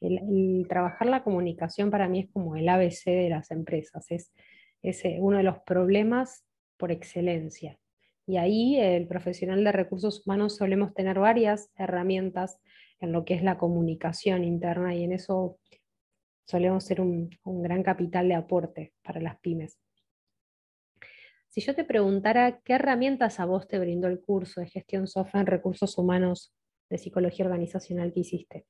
El, 0.00 0.66
trabajar 0.68 1.08
la 1.08 1.22
comunicación 1.22 1.90
para 1.90 2.08
mí 2.08 2.20
es 2.20 2.30
como 2.32 2.56
el 2.56 2.68
ABC 2.68 3.04
de 3.06 3.28
las 3.28 3.50
empresas, 3.50 4.10
es, 4.10 4.32
es 4.82 5.02
uno 5.18 5.36
de 5.36 5.42
los 5.42 5.58
problemas 5.60 6.44
por 6.78 6.90
excelencia. 6.90 7.78
Y 8.26 8.36
ahí 8.36 8.78
el 8.78 9.06
profesional 9.08 9.64
de 9.64 9.72
recursos 9.72 10.24
humanos 10.24 10.56
solemos 10.56 10.94
tener 10.94 11.18
varias 11.18 11.70
herramientas 11.76 12.60
en 13.00 13.12
lo 13.12 13.24
que 13.24 13.34
es 13.34 13.42
la 13.42 13.58
comunicación 13.58 14.44
interna 14.44 14.94
y 14.94 15.04
en 15.04 15.12
eso 15.12 15.58
solemos 16.46 16.84
ser 16.84 17.00
un, 17.00 17.30
gran 17.44 17.82
capital 17.82 18.28
de 18.28 18.34
aporte 18.34 18.92
para 19.02 19.20
las 19.20 19.38
pymes. 19.40 19.78
Si 21.48 21.60
yo 21.60 21.74
te 21.74 21.84
preguntara 21.84 22.60
qué 22.60 22.74
herramientas 22.74 23.40
a 23.40 23.44
vos 23.44 23.68
te 23.68 23.78
brindó 23.78 24.08
el 24.08 24.20
curso 24.20 24.60
de 24.60 24.68
gestión 24.68 25.06
software 25.06 25.42
en 25.42 25.46
recursos 25.46 25.98
humanos 25.98 26.54
de 26.88 26.98
psicología 26.98 27.44
organizacional 27.44 28.12
que 28.12 28.20
hiciste. 28.20 28.66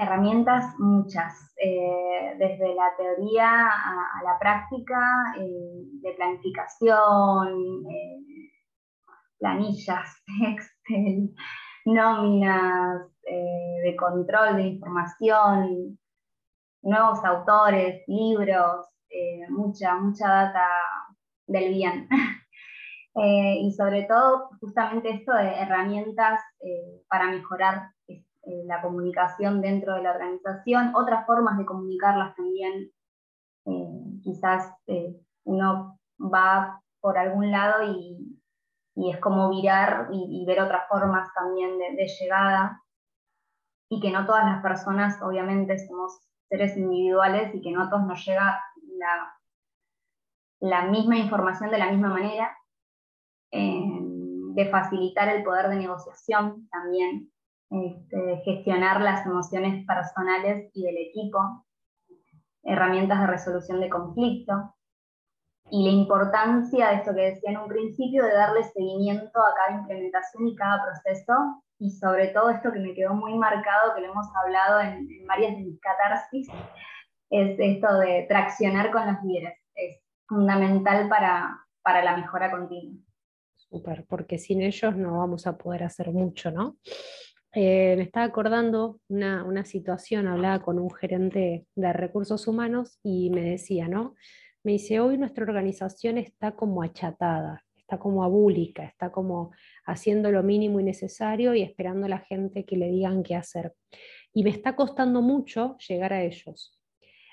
Herramientas 0.00 0.78
muchas, 0.78 1.52
eh, 1.56 2.36
desde 2.38 2.72
la 2.72 2.94
teoría 2.96 3.66
a, 3.66 4.22
la 4.22 4.38
práctica, 4.38 5.34
eh, 5.36 5.82
de 6.00 6.12
planificación, 6.12 7.84
eh, 7.90 8.52
planillas, 9.40 10.22
Excel, 10.46 11.34
nóminas, 11.84 13.10
de 13.24 13.96
control 13.96 14.56
de 14.56 14.68
información, 14.68 15.98
nuevos 16.82 17.24
autores, 17.24 18.04
libros, 18.06 18.86
mucha, 19.48 19.96
mucha 19.96 20.28
data 20.28 20.68
del 21.48 21.74
bien. 21.74 22.08
y 23.16 23.72
sobre 23.72 24.04
todo, 24.04 24.50
justamente 24.60 25.10
esto 25.10 25.32
de 25.32 25.54
herramientas 25.60 26.40
para 27.08 27.32
mejorar 27.32 27.90
eh, 28.44 28.64
la 28.66 28.80
comunicación 28.80 29.60
dentro 29.60 29.94
de 29.94 30.02
la 30.02 30.12
organización, 30.12 30.94
otras 30.94 31.26
formas 31.26 31.58
de 31.58 31.66
comunicarlas 31.66 32.34
también. 32.36 32.92
Eh, 33.66 34.20
quizás 34.22 34.72
eh, 34.86 35.20
uno 35.44 35.98
va 36.18 36.80
por 37.00 37.18
algún 37.18 37.50
lado 37.50 37.92
y, 37.92 38.34
es 38.96 39.20
como 39.20 39.48
virar 39.50 40.08
y, 40.10 40.44
ver 40.44 40.60
otras 40.60 40.88
formas 40.88 41.28
también 41.32 41.78
de, 41.78 42.06
llegada 42.06 42.82
y 43.88 44.00
que 44.00 44.10
no 44.10 44.26
todas 44.26 44.44
las 44.44 44.60
personas 44.60 45.22
obviamente 45.22 45.78
somos 45.86 46.18
seres 46.48 46.76
individuales 46.76 47.54
y 47.54 47.62
que 47.62 47.70
no 47.70 47.84
a 47.84 47.90
todos 47.90 48.04
nos 48.06 48.26
llega 48.26 48.60
la, 48.98 49.36
la 50.60 50.90
misma 50.90 51.16
información 51.16 51.70
de 51.70 51.78
la 51.78 51.90
misma 51.92 52.08
manera, 52.08 52.56
de 53.52 54.68
facilitar 54.68 55.28
el 55.28 55.44
poder 55.44 55.68
de 55.68 55.76
negociación 55.76 56.68
también, 56.70 57.30
este, 57.70 58.42
gestionar 58.44 59.00
las 59.00 59.26
emociones 59.26 59.84
personales 59.86 60.70
y 60.74 60.84
del 60.84 60.96
equipo, 60.96 61.66
herramientas 62.62 63.20
de 63.20 63.26
resolución 63.26 63.80
de 63.80 63.90
conflicto 63.90 64.74
y 65.70 65.84
la 65.84 65.90
importancia 65.90 66.88
de 66.88 66.94
esto 66.96 67.14
que 67.14 67.32
decía 67.32 67.50
en 67.50 67.58
un 67.58 67.68
principio 67.68 68.24
de 68.24 68.32
darle 68.32 68.64
seguimiento 68.64 69.38
a 69.38 69.54
cada 69.54 69.80
implementación 69.80 70.48
y 70.48 70.56
cada 70.56 70.82
proceso 70.82 71.62
y 71.78 71.90
sobre 71.90 72.28
todo 72.28 72.50
esto 72.50 72.72
que 72.72 72.80
me 72.80 72.94
quedó 72.94 73.14
muy 73.14 73.34
marcado, 73.36 73.94
que 73.94 74.00
lo 74.00 74.12
hemos 74.12 74.26
hablado 74.34 74.80
en, 74.80 75.06
varias 75.26 75.56
de 75.56 75.62
mis 75.62 75.80
catarsis, 75.80 76.48
es 77.30 77.56
esto 77.58 77.98
de 77.98 78.26
traccionar 78.28 78.90
con 78.90 79.06
los 79.06 79.22
líderes. 79.22 79.58
Es 79.74 80.00
fundamental 80.26 81.08
para, 81.08 81.66
para 81.82 82.02
la 82.02 82.16
mejora 82.16 82.50
continua. 82.50 83.00
Súper, 83.54 84.06
porque 84.08 84.38
sin 84.38 84.62
ellos 84.62 84.96
no 84.96 85.18
vamos 85.18 85.46
a 85.46 85.56
poder 85.56 85.84
hacer 85.84 86.10
mucho, 86.10 86.50
¿no? 86.50 86.76
Eh, 87.52 87.94
me 87.96 88.02
estaba 88.02 88.26
acordando 88.26 89.00
una, 89.08 89.44
una, 89.44 89.64
situación, 89.64 90.26
hablaba 90.26 90.60
con 90.62 90.78
un 90.78 90.90
gerente 90.90 91.66
de 91.74 91.92
recursos 91.92 92.46
humanos 92.46 92.98
y 93.02 93.30
me 93.30 93.40
decía, 93.42 93.88
¿no? 93.88 94.14
Me 94.62 94.72
dice, 94.72 95.00
hoy 95.00 95.16
nuestra 95.16 95.44
organización 95.44 96.18
está 96.18 96.54
como 96.54 96.82
achatada, 96.82 97.64
está 97.74 97.98
como 97.98 98.22
abúlica, 98.22 98.84
está 98.84 99.10
como 99.10 99.52
haciendo 99.86 100.30
lo 100.30 100.42
mínimo 100.42 100.78
y 100.78 100.84
necesario 100.84 101.54
y 101.54 101.62
esperando 101.62 102.04
a 102.04 102.10
la 102.10 102.18
gente 102.18 102.66
que 102.66 102.76
le 102.76 102.90
digan 102.90 103.22
qué 103.22 103.34
hacer. 103.34 103.72
Y 104.34 104.44
me 104.44 104.50
está 104.50 104.76
costando 104.76 105.22
mucho 105.22 105.78
llegar 105.88 106.12
a 106.12 106.22
ellos. 106.22 106.78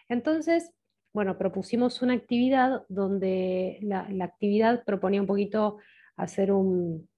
Entonces, 0.07 0.71
bueno, 1.13 1.37
propusimos 1.37 2.01
una 2.01 2.13
actividad 2.13 2.83
donde 2.87 3.79
la, 3.81 4.07
la 4.09 4.25
actividad 4.25 4.85
proponía 4.85 5.19
un 5.19 5.27
poquito 5.27 5.77
hacer 6.15 6.53
un, 6.53 7.09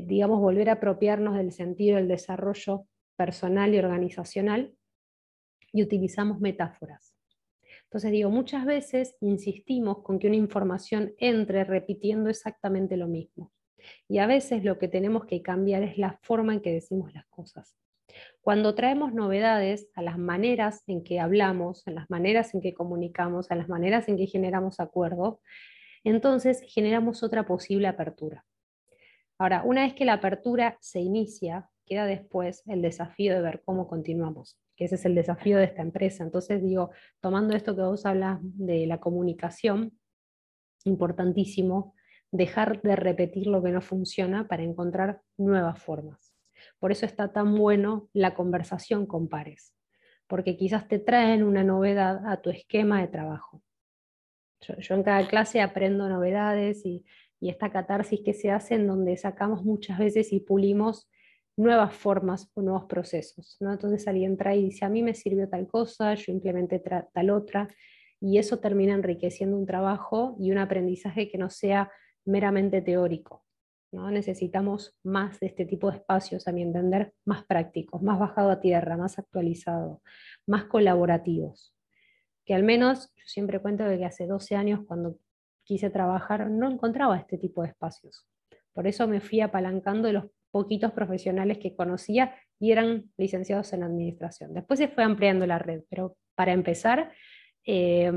digamos, 0.00 0.40
volver 0.40 0.70
a 0.70 0.74
apropiarnos 0.74 1.36
del 1.36 1.52
sentido 1.52 1.96
del 1.96 2.08
desarrollo 2.08 2.86
personal 3.16 3.74
y 3.74 3.78
organizacional 3.78 4.74
y 5.72 5.82
utilizamos 5.82 6.40
metáforas. 6.40 7.14
Entonces 7.84 8.10
digo, 8.10 8.30
muchas 8.30 8.64
veces 8.64 9.16
insistimos 9.20 10.02
con 10.02 10.18
que 10.18 10.26
una 10.26 10.36
información 10.36 11.12
entre 11.18 11.64
repitiendo 11.64 12.30
exactamente 12.30 12.96
lo 12.96 13.06
mismo. 13.06 13.52
Y 14.08 14.18
a 14.18 14.26
veces 14.26 14.64
lo 14.64 14.78
que 14.78 14.88
tenemos 14.88 15.26
que 15.26 15.42
cambiar 15.42 15.82
es 15.82 15.98
la 15.98 16.18
forma 16.22 16.54
en 16.54 16.60
que 16.60 16.72
decimos 16.72 17.12
las 17.12 17.26
cosas. 17.26 17.76
Cuando 18.40 18.74
traemos 18.74 19.12
novedades 19.14 19.88
a 19.94 20.02
las 20.02 20.18
maneras 20.18 20.82
en 20.86 21.02
que 21.02 21.20
hablamos, 21.20 21.86
a 21.86 21.90
las 21.90 22.10
maneras 22.10 22.54
en 22.54 22.60
que 22.60 22.74
comunicamos, 22.74 23.50
a 23.50 23.56
las 23.56 23.68
maneras 23.68 24.08
en 24.08 24.16
que 24.16 24.26
generamos 24.26 24.80
acuerdos, 24.80 25.38
entonces 26.04 26.62
generamos 26.66 27.22
otra 27.22 27.46
posible 27.46 27.88
apertura. 27.88 28.44
Ahora, 29.42 29.64
una 29.64 29.82
vez 29.82 29.94
que 29.94 30.04
la 30.04 30.12
apertura 30.12 30.78
se 30.80 31.00
inicia, 31.00 31.68
queda 31.84 32.06
después 32.06 32.62
el 32.68 32.80
desafío 32.80 33.34
de 33.34 33.40
ver 33.40 33.60
cómo 33.64 33.88
continuamos, 33.88 34.56
que 34.76 34.84
ese 34.84 34.94
es 34.94 35.04
el 35.04 35.16
desafío 35.16 35.58
de 35.58 35.64
esta 35.64 35.82
empresa. 35.82 36.22
Entonces 36.22 36.62
digo, 36.62 36.92
tomando 37.20 37.56
esto 37.56 37.74
que 37.74 37.82
vos 37.82 38.06
hablas 38.06 38.38
de 38.40 38.86
la 38.86 39.00
comunicación, 39.00 39.98
importantísimo, 40.84 41.96
dejar 42.30 42.82
de 42.82 42.94
repetir 42.94 43.48
lo 43.48 43.60
que 43.64 43.72
no 43.72 43.80
funciona 43.80 44.46
para 44.46 44.62
encontrar 44.62 45.22
nuevas 45.36 45.82
formas. 45.82 46.32
Por 46.78 46.92
eso 46.92 47.04
está 47.04 47.32
tan 47.32 47.56
bueno 47.56 48.10
la 48.12 48.34
conversación 48.34 49.06
con 49.06 49.28
pares, 49.28 49.74
porque 50.28 50.56
quizás 50.56 50.86
te 50.86 51.00
traen 51.00 51.42
una 51.42 51.64
novedad 51.64 52.24
a 52.28 52.40
tu 52.40 52.50
esquema 52.50 53.00
de 53.00 53.08
trabajo. 53.08 53.60
Yo, 54.60 54.94
en 54.94 55.02
cada 55.02 55.26
clase 55.26 55.60
aprendo 55.60 56.08
novedades 56.08 56.86
y, 56.86 57.04
esta 57.48 57.70
catarsis 57.70 58.20
que 58.24 58.34
se 58.34 58.50
hace 58.50 58.74
en 58.74 58.86
donde 58.86 59.16
sacamos 59.16 59.64
muchas 59.64 59.98
veces 59.98 60.32
y 60.32 60.40
pulimos 60.40 61.08
nuevas 61.56 61.94
formas 61.94 62.50
o 62.54 62.62
nuevos 62.62 62.84
procesos. 62.84 63.56
¿no? 63.60 63.72
Entonces 63.72 64.06
alguien 64.08 64.36
trae 64.36 64.58
y 64.58 64.64
dice, 64.64 64.84
a 64.84 64.88
mí 64.88 65.02
me 65.02 65.14
sirvió 65.14 65.48
tal 65.48 65.66
cosa, 65.66 66.14
yo 66.14 66.32
implementé 66.32 66.80
tal 66.80 67.30
otra, 67.30 67.68
y 68.20 68.38
eso 68.38 68.60
termina 68.60 68.94
enriqueciendo 68.94 69.56
un 69.56 69.66
trabajo 69.66 70.36
y 70.38 70.52
un 70.52 70.58
aprendizaje 70.58 71.28
que 71.28 71.38
no 71.38 71.50
sea 71.50 71.90
meramente 72.24 72.80
teórico. 72.80 73.44
¿no? 73.90 74.10
Necesitamos 74.10 74.96
más 75.02 75.40
de 75.40 75.48
este 75.48 75.66
tipo 75.66 75.90
de 75.90 75.98
espacios, 75.98 76.48
a 76.48 76.52
mi 76.52 76.62
entender, 76.62 77.12
más 77.24 77.44
prácticos, 77.44 78.00
más 78.00 78.18
bajado 78.18 78.50
a 78.50 78.60
tierra, 78.60 78.96
más 78.96 79.18
actualizados, 79.18 79.98
más 80.46 80.64
colaborativos. 80.64 81.76
Que 82.44 82.54
al 82.54 82.62
menos, 82.62 83.12
yo 83.16 83.24
siempre 83.26 83.60
cuento 83.60 83.84
que 83.84 84.04
hace 84.04 84.26
12 84.26 84.56
años, 84.56 84.80
cuando 84.86 85.18
quise 85.64 85.90
trabajar, 85.90 86.50
no 86.50 86.70
encontraba 86.70 87.16
este 87.16 87.38
tipo 87.38 87.62
de 87.62 87.68
espacios. 87.68 88.26
Por 88.72 88.86
eso 88.86 89.06
me 89.06 89.20
fui 89.20 89.40
apalancando 89.40 90.08
de 90.08 90.14
los 90.14 90.24
poquitos 90.50 90.92
profesionales 90.92 91.58
que 91.58 91.74
conocía 91.74 92.34
y 92.58 92.72
eran 92.72 93.10
licenciados 93.16 93.72
en 93.72 93.82
administración. 93.82 94.54
Después 94.54 94.78
se 94.78 94.88
fue 94.88 95.04
ampliando 95.04 95.46
la 95.46 95.58
red, 95.58 95.82
pero 95.88 96.16
para 96.34 96.52
empezar, 96.52 97.12
eh, 97.64 98.12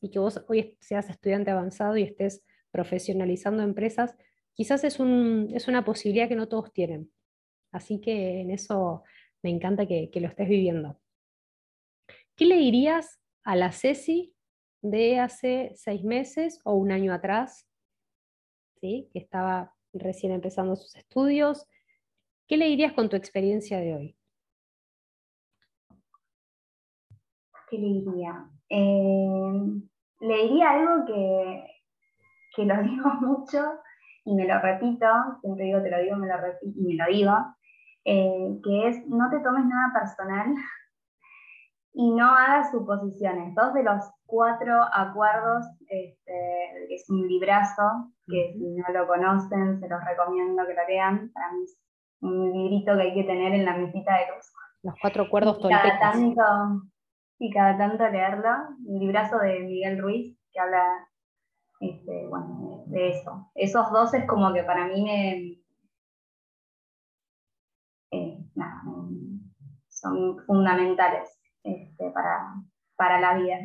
y 0.00 0.10
que 0.10 0.18
vos 0.18 0.44
hoy 0.48 0.76
seas 0.80 1.08
estudiante 1.10 1.50
avanzado 1.50 1.96
y 1.96 2.02
estés 2.02 2.44
profesionalizando 2.70 3.62
empresas, 3.62 4.16
quizás 4.52 4.84
es, 4.84 5.00
una 5.00 5.84
posibilidad 5.84 6.28
que 6.28 6.36
no 6.36 6.48
todos 6.48 6.72
tienen. 6.72 7.10
Así 7.72 8.00
que 8.00 8.40
en 8.40 8.50
eso 8.50 9.02
me 9.42 9.50
encanta 9.50 9.86
que, 9.86 10.10
lo 10.14 10.28
estés 10.28 10.48
viviendo. 10.48 11.00
¿Qué 12.34 12.44
le 12.44 12.56
dirías 12.56 13.18
a 13.44 13.56
la 13.56 13.72
Ceci 13.72 14.34
de 14.90 15.20
hace 15.20 15.72
seis 15.74 16.04
meses 16.04 16.60
o 16.64 16.74
un 16.74 16.92
año 16.92 17.12
atrás, 17.12 17.66
¿sí? 18.80 19.08
que 19.12 19.18
estaba 19.18 19.74
recién 19.92 20.32
empezando 20.32 20.76
sus 20.76 20.94
estudios? 20.96 21.66
¿Qué 22.46 22.56
le 22.56 22.66
dirías 22.66 22.92
con 22.92 23.08
tu 23.08 23.16
experiencia 23.16 23.80
de 23.80 23.94
hoy? 23.94 24.16
¿Qué 27.68 27.78
le 27.78 27.86
diría? 27.88 28.48
Eh, 28.68 29.82
le 30.20 30.42
diría 30.42 30.70
algo 30.70 31.06
que, 31.06 31.66
que 32.54 32.64
lo 32.64 32.82
digo 32.82 33.10
mucho 33.20 33.58
y 34.24 34.34
me 34.34 34.46
lo 34.46 34.60
repito, 34.60 35.06
siempre 35.40 35.66
digo 35.66 35.82
te 35.82 35.90
lo 35.90 35.98
digo, 35.98 36.16
me 36.16 36.26
lo 36.26 36.34
y 36.62 36.82
me 36.82 36.94
lo 36.94 37.06
digo, 37.12 37.32
eh, 38.04 38.60
que 38.62 38.88
es 38.88 39.06
no 39.08 39.30
te 39.30 39.38
tomes 39.40 39.64
nada 39.66 39.92
personal 39.92 40.54
y 41.98 42.10
no 42.10 42.26
hagas 42.26 42.70
suposiciones. 42.70 43.54
Dos 43.54 43.72
de 43.72 43.82
los 43.82 44.04
cuatro 44.26 44.82
acuerdos, 44.92 45.64
este, 45.88 46.94
es 46.94 47.08
un 47.08 47.26
librazo, 47.26 48.12
que 48.26 48.52
si 48.52 48.74
no 48.74 48.84
lo 48.92 49.06
conocen, 49.06 49.80
se 49.80 49.88
los 49.88 50.04
recomiendo 50.04 50.66
que 50.66 50.74
lo 50.74 50.86
lean. 50.86 51.32
Para 51.32 51.52
mí 51.52 51.64
es 51.64 51.78
un 52.20 52.52
librito 52.52 52.94
que 52.94 53.02
hay 53.02 53.14
que 53.14 53.24
tener 53.24 53.54
en 53.54 53.64
la 53.64 53.78
mesita 53.78 54.12
de 54.12 54.26
luz. 54.34 54.52
Los 54.82 54.94
cuatro 55.00 55.22
acuerdos 55.22 55.58
y 55.58 55.68
cada 55.70 55.98
tanto 55.98 56.42
Y 57.38 57.50
cada 57.50 57.78
tanto 57.78 58.06
leerlo. 58.10 58.50
Un 58.84 58.98
librazo 59.00 59.38
de 59.38 59.60
Miguel 59.60 59.98
Ruiz, 59.98 60.38
que 60.52 60.60
habla 60.60 60.84
este, 61.80 62.26
bueno, 62.28 62.84
de 62.88 63.08
eso. 63.08 63.50
Esos 63.54 63.90
dos 63.90 64.12
es 64.12 64.26
como 64.26 64.52
que 64.52 64.64
para 64.64 64.86
mí 64.86 65.02
me, 65.02 65.62
eh, 68.10 68.38
son 69.88 70.36
fundamentales 70.46 71.35
este, 71.66 72.10
para, 72.10 72.54
para, 72.96 73.20
la 73.20 73.38
vida. 73.38 73.58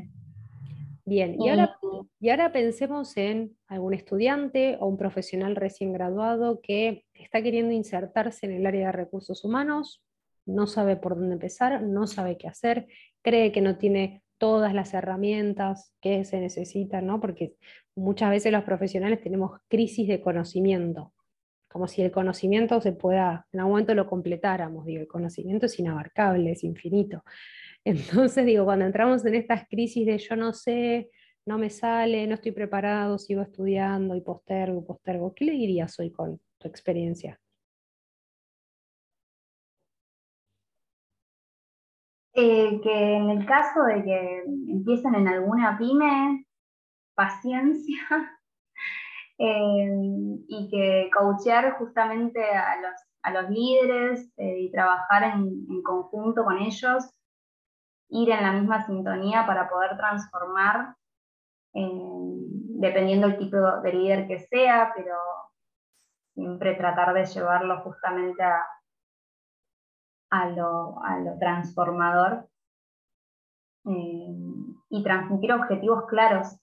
Bien, 1.05 1.41
y 1.41 1.49
ahora, 1.49 1.77
y 2.19 2.29
ahora 2.29 2.51
pensemos 2.51 3.15
en 3.17 3.57
algún 3.67 3.93
estudiante 3.93 4.77
o 4.79 4.87
un 4.87 4.97
profesional 4.97 5.55
recién 5.55 5.93
graduado 5.93 6.61
que 6.61 7.05
está 7.13 7.41
queriendo 7.41 7.73
insertarse 7.73 8.45
en 8.45 8.53
el 8.53 8.65
área 8.65 8.87
de 8.87 8.91
recursos 8.91 9.43
humanos, 9.43 10.03
no 10.45 10.67
sabe 10.67 10.95
por 10.95 11.15
dónde 11.15 11.33
empezar, 11.33 11.81
no 11.83 12.07
sabe 12.07 12.37
qué 12.37 12.47
hacer, 12.47 12.87
cree 13.21 13.51
que 13.51 13.61
no 13.61 13.77
tiene 13.77 14.23
todas 14.37 14.73
las 14.73 14.93
herramientas 14.93 15.93
que 16.01 16.25
se 16.25 16.39
necesitan, 16.39 17.05
¿no? 17.05 17.19
porque 17.19 17.53
muchas 17.95 18.31
veces 18.31 18.51
los 18.51 18.63
profesionales 18.63 19.21
tenemos 19.21 19.59
crisis 19.67 20.07
de 20.07 20.19
conocimiento, 20.19 21.13
como 21.69 21.87
si 21.87 22.01
el 22.01 22.11
conocimiento 22.11 22.81
se 22.81 22.91
pueda, 22.91 23.47
en 23.51 23.59
algún 23.59 23.73
momento 23.73 23.93
lo 23.93 24.07
completáramos, 24.07 24.85
digo, 24.85 25.01
el 25.01 25.07
conocimiento 25.07 25.67
es 25.67 25.79
inabarcable, 25.79 26.51
es 26.51 26.63
infinito. 26.63 27.23
Entonces, 27.85 28.45
digo, 28.45 28.65
cuando 28.65 28.85
entramos 28.85 29.25
en 29.25 29.35
estas 29.35 29.67
crisis 29.67 30.05
de 30.05 30.17
yo 30.17 30.35
no 30.35 30.53
sé, 30.53 31.09
no 31.45 31.57
me 31.57 31.69
sale, 31.69 32.27
no 32.27 32.35
estoy 32.35 32.51
preparado, 32.51 33.17
sigo 33.17 33.41
estudiando 33.41 34.15
y 34.15 34.21
postergo, 34.21 34.85
postergo, 34.85 35.33
¿qué 35.33 35.45
le 35.45 35.53
dirías 35.53 35.99
hoy 35.99 36.11
con 36.11 36.39
tu 36.59 36.67
experiencia? 36.67 37.39
Eh, 42.33 42.79
que 42.81 43.15
en 43.17 43.29
el 43.29 43.45
caso 43.45 43.83
de 43.83 44.03
que 44.03 44.43
empiecen 44.69 45.15
en 45.15 45.27
alguna 45.27 45.77
pyme, 45.77 46.45
paciencia 47.13 47.99
eh, 49.37 49.89
y 50.47 50.69
que 50.69 51.09
coachear 51.13 51.77
justamente 51.77 52.41
a 52.43 52.79
los, 52.81 52.93
a 53.23 53.31
los 53.31 53.49
líderes 53.49 54.31
eh, 54.37 54.59
y 54.61 54.71
trabajar 54.71 55.35
en, 55.35 55.81
conjunto 55.83 56.45
con 56.45 56.57
ellos, 56.57 57.09
ir 58.11 58.29
en 58.29 58.43
la 58.43 58.51
misma 58.51 58.85
sintonía 58.85 59.45
para 59.45 59.69
poder 59.69 59.97
transformar, 59.97 60.95
dependiendo 61.73 63.27
del 63.27 63.37
tipo 63.37 63.57
de 63.57 63.93
líder 63.93 64.27
que 64.27 64.39
sea, 64.39 64.91
pero 64.95 65.15
siempre 66.33 66.75
tratar 66.75 67.13
de 67.13 67.25
llevarlo 67.25 67.81
justamente 67.81 68.43
a, 68.43 68.63
a 70.29 70.49
lo, 70.49 70.99
transformador 71.39 72.47
eh, 73.85 74.35
y 74.89 75.03
transmitir 75.03 75.53
objetivos 75.53 76.05
claros. 76.07 76.57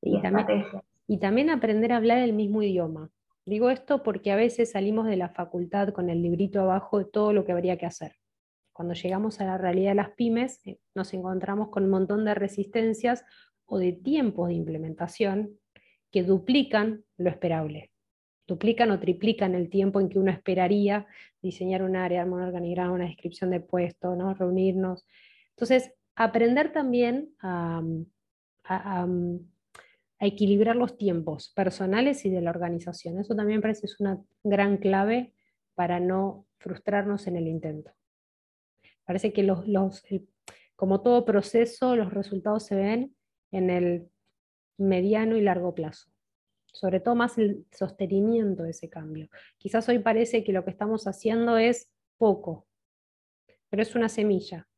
Y, 0.00 0.20
también, 0.20 0.66
y 1.06 1.18
también 1.18 1.50
aprender 1.50 1.92
a 1.92 1.98
hablar 1.98 2.18
el 2.18 2.32
mismo 2.32 2.62
idioma. 2.62 3.10
Digo 3.44 3.70
esto 3.70 4.02
porque 4.02 4.32
a 4.32 4.36
veces 4.36 4.72
salimos 4.72 5.06
de 5.06 5.16
la 5.16 5.28
facultad 5.28 5.90
con 5.90 6.10
el 6.10 6.22
librito 6.22 6.60
abajo 6.60 6.98
de 6.98 7.04
todo 7.04 7.32
lo 7.32 7.44
que 7.44 7.52
habría 7.52 7.76
que 7.76 7.86
hacer. 7.86 8.21
Cuando 8.72 8.94
llegamos 8.94 9.40
a 9.40 9.44
la 9.44 9.58
realidad 9.58 9.90
de 9.90 9.96
las 9.96 10.10
pymes, 10.10 10.66
eh, 10.66 10.78
nos 10.94 11.12
encontramos 11.14 11.68
con 11.68 11.84
un 11.84 11.90
montón 11.90 12.24
de 12.24 12.34
resistencias 12.34 13.24
o 13.66 13.78
de 13.78 13.92
tiempos 13.92 14.48
de 14.48 14.54
implementación 14.54 15.58
que 16.10 16.22
duplican 16.22 17.04
lo 17.16 17.30
esperable 17.30 17.92
duplican 18.46 18.90
o 18.90 19.00
triplican 19.00 19.54
el 19.54 19.70
tiempo 19.70 20.00
en 20.00 20.08
que 20.08 20.18
uno 20.18 20.30
esperaría 20.30 21.06
diseñar 21.40 21.82
un 21.82 21.96
área, 21.96 22.24
un 22.24 22.40
organigrama, 22.40 22.92
una 22.92 23.06
descripción 23.06 23.50
de 23.50 23.60
puesto, 23.60 24.14
¿no? 24.14 24.34
reunirnos. 24.34 25.06
Entonces, 25.50 25.92
aprender 26.14 26.72
también 26.72 27.34
a, 27.40 27.82
equilibrar 30.20 30.76
los 30.76 30.96
tiempos 30.96 31.52
personales 31.52 32.24
y 32.24 32.30
de 32.30 32.40
la 32.40 32.50
organización. 32.50 33.18
Eso 33.18 33.34
también 33.34 33.60
parece 33.60 33.86
es 33.86 33.98
una 33.98 34.22
gran 34.44 34.76
clave 34.76 35.32
para 35.74 35.98
no 35.98 36.46
frustrarnos 36.58 37.26
en 37.26 37.36
el 37.36 37.48
intento. 37.48 37.90
Parece 39.04 39.32
que 39.32 39.42
los, 39.42 39.64
como 40.76 41.02
todo 41.02 41.24
proceso, 41.24 41.96
los 41.96 42.12
resultados 42.12 42.64
se 42.66 42.76
ven 42.76 43.16
en 43.50 43.70
el 43.70 44.10
mediano 44.78 45.36
y 45.36 45.42
largo 45.42 45.74
plazo 45.74 46.12
sobre 46.72 47.00
todo 47.00 47.14
más 47.14 47.38
el 47.38 47.66
sostenimiento 47.70 48.64
de 48.64 48.70
ese 48.70 48.88
cambio. 48.88 49.28
Quizás 49.58 49.88
hoy 49.88 49.98
parece 49.98 50.42
que 50.42 50.52
lo 50.52 50.64
que 50.64 50.70
estamos 50.70 51.06
haciendo 51.06 51.58
es 51.58 51.92
poco, 52.16 52.66
pero 53.68 53.82
es 53.82 53.94
una 53.94 54.08
semilla. 54.08 54.68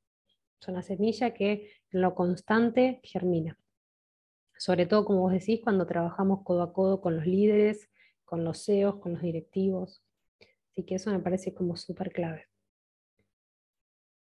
Es 0.61 0.69
una 0.69 0.83
semilla 0.83 1.33
que 1.33 1.71
en 1.91 2.01
lo 2.01 2.15
constante 2.15 3.01
germina. 3.05 3.59
Sobre 4.59 4.87
todo, 4.87 5.05
como 5.05 5.21
vos 5.21 5.33
decís, 5.33 5.61
cuando 5.63 5.87
trabajamos 5.87 6.43
codo 6.43 6.63
a 6.63 6.73
codo 6.73 7.01
con 7.01 7.17
los 7.17 7.27
líderes, 7.27 7.89
con 8.25 8.45
los 8.45 8.65
CEOs, 8.65 9.01
con 9.01 9.13
los 9.13 9.23
directivos. 9.23 10.03
Así 10.71 10.85
que 10.85 10.97
eso 10.97 11.11
me 11.11 11.21
parece 11.21 11.55
como 11.55 11.77
súper 11.77 12.13
clave. 12.13 12.49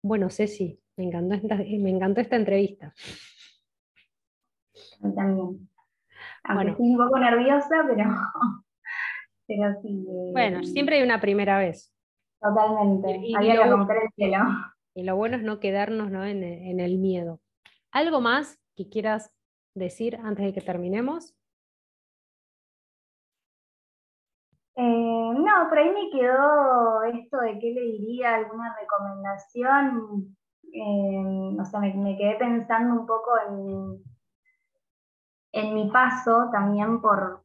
Bueno, 0.03 0.31
Ceci, 0.31 0.81
me 0.97 1.05
encantó 1.05 1.35
esta, 1.35 1.57
me 1.57 1.91
encantó 1.91 2.21
esta 2.21 2.37
entrevista. 2.37 2.95
también. 5.01 5.69
Aunque 6.45 6.71
estoy 6.71 6.87
un 6.91 6.97
poco 6.97 7.19
nerviosa, 7.19 7.87
pero, 7.89 8.05
pero 9.47 9.81
sí. 9.83 10.07
Eh, 10.09 10.33
bueno, 10.33 10.65
siempre 10.65 10.97
hay 10.97 11.03
una 11.03 11.21
primera 11.21 11.59
vez. 11.59 11.93
Totalmente. 12.41 13.21
Había 13.37 13.63
que 13.63 13.71
romper 13.71 13.97
el 14.05 14.11
cielo. 14.15 14.45
Y 14.95 15.05
lo 15.05 15.17
bueno 15.17 15.37
es 15.37 15.43
no 15.43 15.61
quedarnos 15.61 16.11
En, 16.11 16.81
el 16.81 16.99
miedo. 16.99 17.41
¿Algo 17.93 18.21
más 18.21 18.59
que 18.75 18.89
quieras 18.89 19.33
decir 19.75 20.17
antes 20.17 20.45
de 20.45 20.53
que 20.53 20.61
terminemos? 20.61 21.37
Eh, 24.81 25.35
no, 25.35 25.69
por 25.69 25.77
ahí 25.77 25.91
me 25.91 26.09
quedó 26.09 27.03
esto 27.03 27.39
de 27.39 27.59
qué 27.59 27.73
le 27.73 27.81
diría 27.81 28.37
alguna 28.37 28.77
recomendación. 28.81 30.37
Eh, 30.73 31.57
o 31.61 31.65
sea, 31.65 31.81
me, 31.81 32.17
quedé 32.17 32.37
pensando 32.37 33.01
un 33.01 33.05
poco 33.05 33.31
en, 35.53 35.75
mi 35.75 35.91
paso 35.91 36.49
también 36.53 37.01
por, 37.01 37.43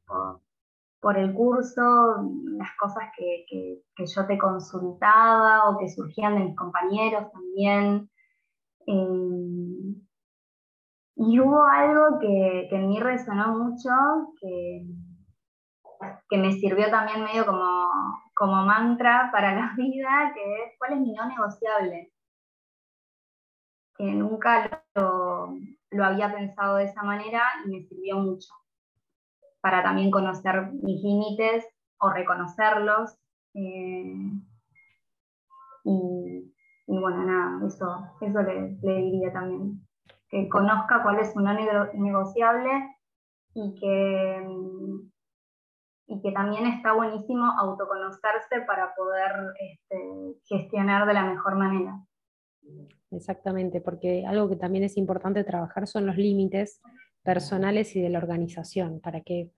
por, 1.01 1.17
el 1.17 1.33
curso, 1.33 2.21
las 2.57 2.69
cosas 2.79 3.05
que, 3.17 3.81
yo 3.97 4.27
te 4.27 4.37
consultaba 4.37 5.69
o 5.69 5.79
que 5.79 5.89
surgían 5.89 6.35
de 6.35 6.45
mis 6.45 6.55
compañeros 6.55 7.31
también. 7.31 8.11
Eh, 8.85 9.95
y 11.15 11.39
hubo 11.39 11.65
algo 11.65 12.19
que, 12.19 12.67
en 12.69 12.89
mí 12.89 12.99
resonó 12.99 13.57
mucho, 13.57 13.89
que, 14.39 14.85
que 16.29 16.37
me 16.37 16.51
sirvió 16.53 16.89
también 16.89 17.23
medio 17.23 17.45
como, 17.45 17.87
como 18.33 18.65
mantra 18.65 19.29
para 19.31 19.55
la 19.55 19.73
vida, 19.77 20.31
que 20.33 20.63
es 20.63 20.73
cuál 20.77 20.93
es 20.93 20.99
mi 20.99 21.13
no 21.13 21.25
negociable. 21.27 22.11
Que 23.95 24.05
nunca 24.05 24.83
lo, 24.95 25.55
lo 25.91 26.05
había 26.05 26.33
pensado 26.33 26.77
de 26.77 26.85
esa 26.85 27.03
manera 27.03 27.43
y 27.65 27.69
me 27.69 27.83
sirvió 27.83 28.17
mucho 28.17 28.53
para 29.63 29.81
también 29.81 30.11
conocer 30.11 30.73
mis 30.73 31.01
límites 31.01 31.65
o 31.99 32.09
reconocerlos. 32.09 33.17
Eh, 33.53 34.13
y, 35.85 36.53
bueno, 36.85 37.23
nada, 37.23 37.65
eso, 37.65 38.03
eso 38.19 38.41
le, 38.41 38.75
diría 38.81 39.31
también. 39.31 39.87
Que 40.27 40.49
conozca 40.49 41.01
cuál 41.01 41.19
es 41.19 41.31
su 41.31 41.39
no 41.39 41.53
negociable 41.53 42.97
y 43.53 43.73
que, 43.75 44.45
y 46.07 46.21
que 46.21 46.31
también 46.31 46.65
está 46.67 46.93
buenísimo 46.93 47.45
autoconocerse 47.59 48.61
para 48.67 48.93
poder 48.95 49.31
este, 49.59 50.35
gestionar 50.45 51.07
de 51.07 51.13
la 51.13 51.23
mejor 51.23 51.55
manera. 51.55 51.99
Exactamente, 53.11 53.81
porque 53.81 54.25
algo 54.25 54.49
que 54.49 54.55
también 54.55 54.83
es 54.83 54.97
importante 54.97 55.43
trabajar 55.43 55.87
son 55.87 56.05
los 56.05 56.17
límites 56.17 56.81
personales 57.21 57.95
y 57.95 58.01
de 58.01 58.09
la 58.09 58.19
organización, 58.19 58.99
para 58.99 59.21
que 59.21 59.51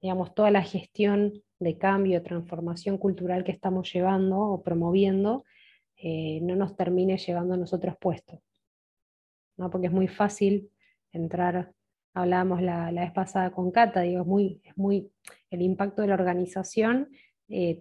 digamos, 0.00 0.34
toda 0.34 0.50
la 0.50 0.62
gestión 0.62 1.42
de 1.58 1.78
cambio, 1.78 2.22
transformación 2.22 2.98
cultural 2.98 3.44
que 3.44 3.52
estamos 3.52 3.92
llevando 3.92 4.38
o 4.38 4.62
promoviendo, 4.62 5.44
eh, 5.96 6.40
no 6.42 6.54
nos 6.56 6.76
termine 6.76 7.16
llevando 7.16 7.54
a 7.54 7.56
nosotros 7.56 7.96
puestos. 7.98 8.40
¿no? 9.56 9.70
Porque 9.70 9.86
es 9.86 9.92
muy 9.92 10.08
fácil 10.08 10.70
entrar, 11.12 11.72
hablábamos 12.16 12.62
la, 12.62 12.90
vez 12.90 13.12
pasada 13.12 13.50
con 13.50 13.70
Cata, 13.70 14.00
digo, 14.00 14.22
es 14.22 14.76
muy, 14.76 15.12
el 15.50 15.62
impacto 15.62 16.02
de 16.02 16.08
la 16.08 16.14
organización 16.14 17.08
eh, 17.48 17.78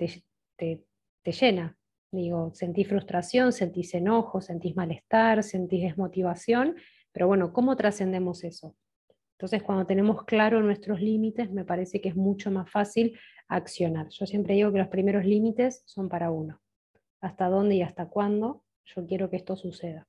te, 0.58 0.86
te 1.24 1.32
llena, 1.32 1.76
Digo, 2.15 2.52
sentís 2.54 2.88
frustración, 2.88 3.52
sentís 3.52 3.93
enojo, 3.93 4.39
sentís 4.39 4.74
malestar, 4.76 5.43
sentís 5.43 5.82
desmotivación, 5.82 6.76
pero 7.12 7.28
bueno, 7.28 7.52
¿cómo 7.52 7.76
trascendemos 7.76 8.45
eso? 8.45 8.74
Entonces, 9.34 9.62
cuando 9.63 9.86
tenemos 9.86 10.24
claro 10.24 10.62
nuestros 10.62 11.02
límites, 11.02 11.52
me 11.52 11.65
parece 11.65 12.00
que 12.00 12.08
es 12.08 12.15
mucho 12.15 12.52
más 12.52 12.71
fácil 12.71 13.19
accionar. 13.50 14.08
Yo 14.12 14.26
siempre 14.26 14.54
digo 14.54 14.71
que 14.71 14.80
los 14.80 14.88
primeros 14.88 15.26
límites 15.26 15.84
son 15.86 16.08
para 16.08 16.32
uno. 16.32 16.62
Hasta 17.19 17.50
dónde 17.50 17.76
y 17.76 17.82
hasta 17.82 18.08
cuándo 18.08 18.63
yo 18.86 19.06
quiero 19.06 19.30
que 19.30 19.36
esto 19.36 19.58
suceda. 19.58 20.08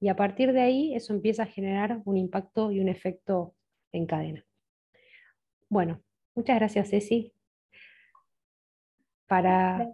Y 0.00 0.08
a 0.08 0.16
partir 0.16 0.54
de 0.54 0.62
ahí, 0.62 0.94
eso 0.94 1.12
empieza 1.12 1.42
a 1.42 1.46
generar 1.46 2.00
un 2.06 2.16
impacto 2.16 2.72
y 2.72 2.80
un 2.80 2.88
efecto 2.88 3.54
en 3.92 4.06
cadena. 4.06 4.44
Bueno, 5.68 6.02
muchas 6.34 6.56
gracias, 6.56 6.90
Ceci. 6.90 7.32
Para, 9.26 9.88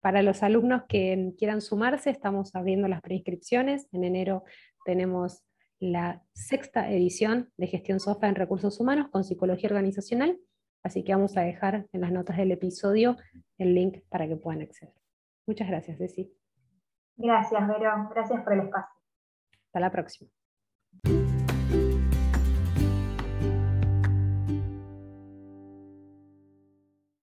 para 0.00 0.22
los 0.22 0.42
alumnos 0.42 0.84
que 0.88 1.34
quieran 1.36 1.60
sumarse, 1.60 2.10
estamos 2.10 2.54
abriendo 2.54 2.88
las 2.88 3.02
preinscripciones. 3.02 3.88
En 3.92 4.04
enero 4.04 4.44
tenemos 4.84 5.44
la 5.78 6.22
sexta 6.34 6.90
edición 6.90 7.50
de 7.56 7.66
Gestión 7.66 8.00
SOFA 8.00 8.28
en 8.28 8.34
Recursos 8.34 8.78
Humanos 8.80 9.08
con 9.10 9.24
Psicología 9.24 9.70
Organizacional, 9.70 10.38
así 10.82 11.02
que 11.02 11.14
vamos 11.14 11.36
a 11.36 11.40
dejar 11.40 11.86
en 11.92 12.00
las 12.02 12.12
notas 12.12 12.36
del 12.36 12.52
episodio 12.52 13.16
el 13.58 13.74
link 13.74 14.02
para 14.08 14.28
que 14.28 14.36
puedan 14.36 14.62
acceder. 14.62 14.94
Muchas 15.46 15.68
gracias, 15.68 15.98
Ceci. 15.98 16.32
Gracias, 17.16 17.66
Vero. 17.66 18.08
Gracias 18.14 18.42
por 18.42 18.52
el 18.52 18.60
espacio. 18.60 19.00
Hasta 19.66 19.80
la 19.80 19.90
próxima. 19.90 20.30